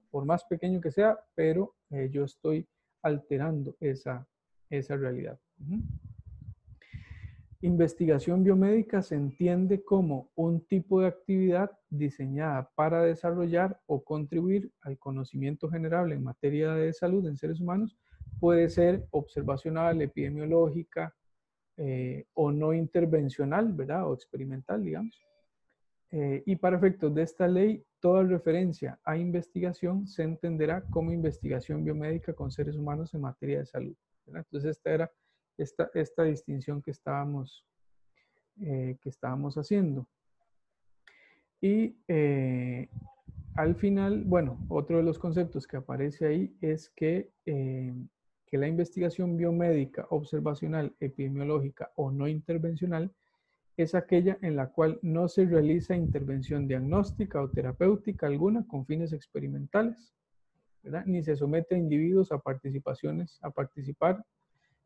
[0.09, 2.67] por más pequeño que sea, pero eh, yo estoy
[3.03, 4.27] alterando esa,
[4.69, 5.39] esa realidad.
[7.65, 14.99] Investigación biomédica se entiende como un tipo de actividad diseñada para desarrollar o contribuir al
[14.99, 17.97] conocimiento general en materia de salud en seres humanos.
[18.39, 21.15] Puede ser observacional, epidemiológica
[21.77, 24.07] eh, o no intervencional, ¿verdad?
[24.11, 25.19] O experimental, digamos.
[26.11, 31.83] Eh, y para efectos de esta ley, toda referencia a investigación se entenderá como investigación
[31.83, 33.95] biomédica con seres humanos en materia de salud.
[34.27, 34.45] ¿verdad?
[34.45, 35.11] Entonces, esta era
[35.57, 37.65] esta, esta distinción que estábamos,
[38.61, 40.07] eh, que estábamos haciendo.
[41.61, 42.89] Y eh,
[43.55, 47.93] al final, bueno, otro de los conceptos que aparece ahí es que, eh,
[48.45, 53.11] que la investigación biomédica, observacional, epidemiológica o no intervencional
[53.77, 59.11] es aquella en la cual no se realiza intervención diagnóstica o terapéutica alguna con fines
[59.11, 60.13] experimentales,
[61.05, 64.23] ni se somete a individuos a participaciones, a participar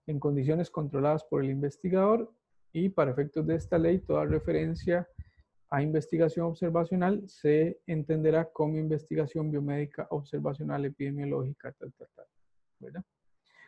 [0.10, 2.32] en condiciones controladas por el investigador
[2.74, 5.08] y para efectos de esta ley toda referencia
[5.70, 13.04] a investigación observacional se entenderá como investigación biomédica observacional epidemiológica, tal, tal, tal.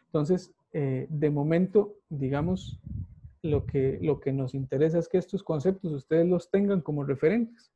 [0.05, 2.81] Entonces, eh, de momento, digamos,
[3.43, 7.71] lo que, lo que nos interesa es que estos conceptos ustedes los tengan como referentes,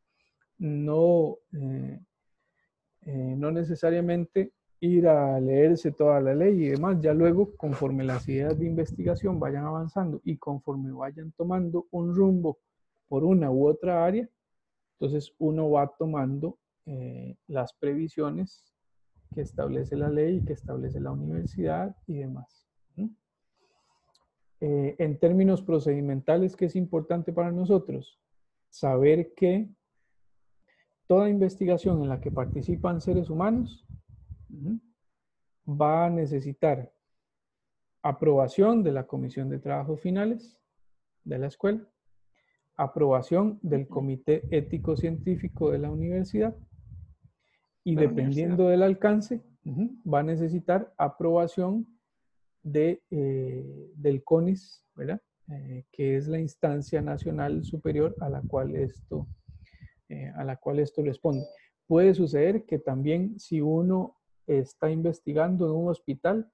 [0.58, 2.00] no, eh,
[3.02, 4.54] eh, no necesariamente
[4.86, 9.40] ir a leerse toda la ley y demás, ya luego conforme las ideas de investigación
[9.40, 12.60] vayan avanzando y conforme vayan tomando un rumbo
[13.08, 14.28] por una u otra área,
[14.94, 18.74] entonces uno va tomando eh, las previsiones
[19.34, 22.66] que establece la ley, que establece la universidad y demás.
[24.62, 28.20] Eh, en términos procedimentales, ¿qué es importante para nosotros?
[28.70, 29.70] Saber que
[31.08, 33.86] toda investigación en la que participan seres humanos
[35.68, 36.92] va a necesitar
[38.02, 40.62] aprobación de la Comisión de Trabajos Finales
[41.24, 41.88] de la escuela,
[42.76, 46.56] aprobación del Comité Ético Científico de la universidad
[47.84, 51.88] y la dependiendo del alcance, va a necesitar aprobación
[52.62, 55.22] de, eh, del CONIS, ¿verdad?
[55.52, 59.28] Eh, que es la instancia nacional superior a la cual esto,
[60.10, 61.46] eh, a la cual esto responde.
[61.88, 64.15] Puede suceder que también si uno
[64.48, 66.52] está investigando en un hospital,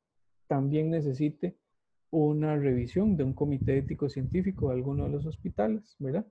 [0.48, 1.58] también necesite
[2.12, 6.26] una revisión de un comité ético científico de alguno de los hospitales, ¿verdad?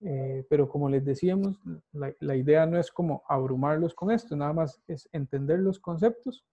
[0.00, 1.58] Eh, pero como les decíamos,
[1.92, 6.44] la, idea no es como abrumarlos con esto, nada más es entender los conceptos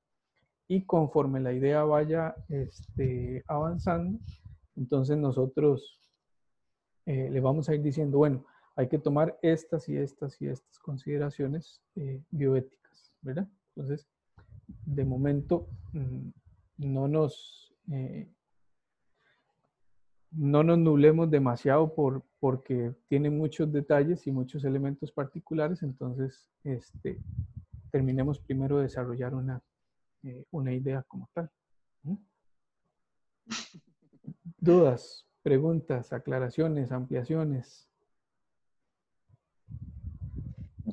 [0.68, 4.20] y conforme la idea vaya este, avanzando,
[4.78, 6.00] entonces nosotros
[7.06, 10.80] eh, le vamos a ir diciendo, bueno, hay que tomar estas y estas y estas
[10.80, 13.50] consideraciones eh, bioéticas, ¿verdad?
[13.76, 14.08] Entonces,
[14.86, 16.30] de momento, mm,
[16.78, 18.28] no nos, eh,
[20.32, 27.20] no nos nublemos demasiado por, porque tiene muchos detalles y muchos elementos particulares, entonces este,
[27.92, 29.62] terminemos primero de desarrollar una,
[30.24, 31.50] eh, una idea como tal.
[32.04, 32.16] ¿Mm?
[34.58, 37.91] ¿Dudas, preguntas, aclaraciones, ampliaciones?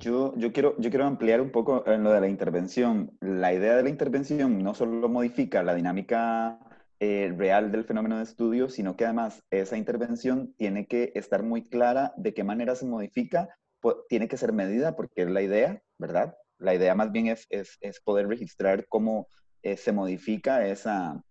[0.01, 3.17] Yo, yo, quiero, yo quiero ampliar un poco en lo de la intervención.
[3.21, 6.59] La idea de la intervención no solo modifica la dinámica
[7.01, 11.63] eh, real del fenómeno de estudio, sino que además esa intervención tiene que estar muy
[11.65, 13.49] clara de qué manera se modifica
[13.81, 16.37] po- tiene que ser medida porque es la idea, ¿verdad?
[16.59, 19.29] La idea más bien es, es, es poder registrar cómo
[19.63, 21.23] eh, se modifica esa,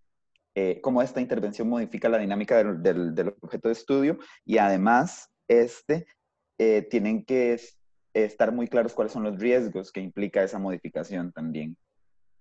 [0.56, 5.30] eh, cómo esta intervención modifica la dinámica del, del- del objeto de estudio y además
[5.48, 6.08] este,
[6.58, 7.60] eh, tienen que
[8.26, 11.76] estar muy claros cuáles son los riesgos que implica esa modificación también.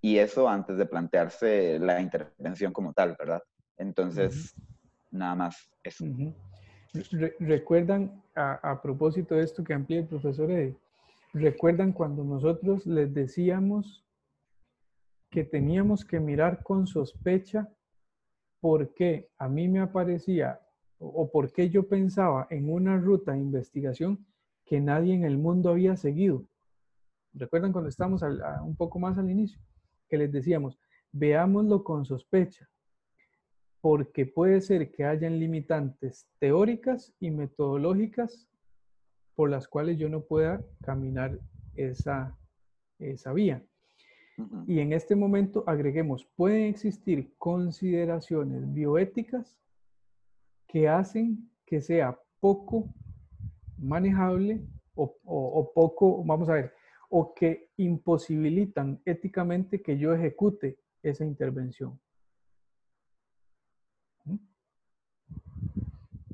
[0.01, 3.43] Y eso antes de plantearse la intervención como tal, ¿verdad?
[3.77, 4.55] Entonces,
[5.11, 6.05] nada más eso.
[7.13, 10.77] Re- ¿Recuerdan, a, a propósito de esto que amplía el profesor Eddie,
[11.33, 14.05] recuerdan cuando nosotros les decíamos
[15.31, 17.69] que teníamos que mirar con sospecha
[18.61, 20.61] por qué a mí me aparecía
[20.99, 24.25] o o por qué yo pensaba en una ruta de investigación
[24.67, 26.45] que nadie en el mundo había seguido?
[27.33, 29.61] ¿Recuerdan cuando estábamos al- a- un poco más al inicio?
[30.09, 30.79] Que les decíamos,
[31.13, 32.69] veámoslo con sospecha
[33.81, 38.49] porque puede ser que hayan limitantes teóricas y metodológicas
[39.37, 41.39] por las cuales yo no pueda caminar
[41.75, 42.37] esa,
[42.99, 43.63] esa vía.
[44.67, 49.57] Y en este momento agreguemos, pueden existir consideraciones bioéticas
[50.67, 52.89] que hacen que sea poco
[53.79, 54.61] manejable
[54.95, 56.73] o, poco, vamos a ver,
[57.11, 62.01] o que imposibilitan éticamente que yo ejecute esa intervención.
[64.25, 64.37] ¿Mm?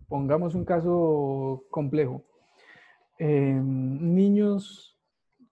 [0.09, 2.25] Pongamos un caso complejo.
[3.19, 4.93] Eh, niños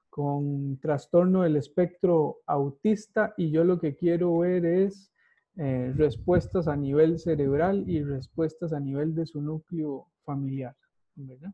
[0.08, 5.12] con trastorno del espectro autista y yo lo que quiero ver es
[5.56, 10.76] eh, respuestas a nivel cerebral y respuestas a nivel de su núcleo familiar,
[11.14, 11.52] ¿verdad?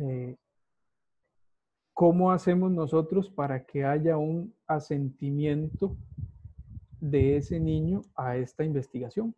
[0.00, 0.36] Eh,
[1.92, 5.96] ¿Cómo hacemos nosotros para que haya un asentimiento
[6.98, 9.34] de ese niño a esta investigación?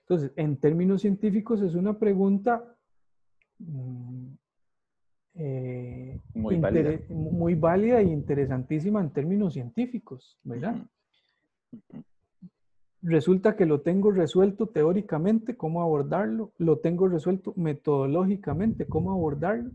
[0.00, 2.76] Entonces, en términos científicos es una pregunta
[3.58, 4.26] mm,
[5.34, 7.00] eh, Muy válida.
[7.08, 10.76] muy válida e interesantísima en términos científicos, ¿verdad?
[11.72, 12.04] Ujú.
[13.02, 19.70] Resulta que lo tengo resuelto teóricamente, cómo abordarlo, lo tengo resuelto metodológicamente, cómo abordarlo,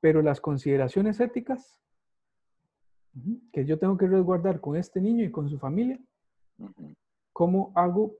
[0.00, 1.78] pero las consideraciones éticas
[3.52, 5.98] que yo tengo que resguardar con este niño y con su familia.
[7.32, 8.14] ¿cómo hago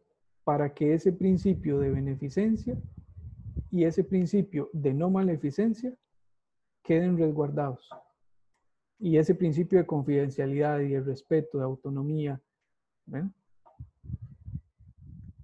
[0.44, 2.76] para que ese principio de beneficencia
[3.70, 5.94] y ese principio de no maleficencia
[6.82, 7.88] queden resguardados?
[8.98, 12.40] Y ese principio de confidencialidad y de respeto, de autonomía.
[13.06, 13.34] ¿Ven?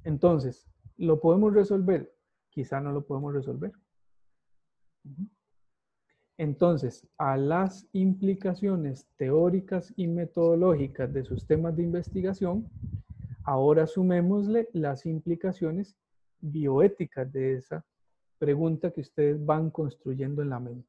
[0.05, 2.15] Entonces, ¿lo podemos resolver?
[2.51, 3.73] Quizá no lo podemos resolver.
[6.39, 12.69] Entonces, a las implicaciones teóricas y metodológicas de sus temas de investigación,
[13.45, 15.97] ahora sumémosle las implicaciones
[16.41, 17.85] bioéticas de esa
[18.39, 20.89] pregunta que ustedes van construyendo en la mente.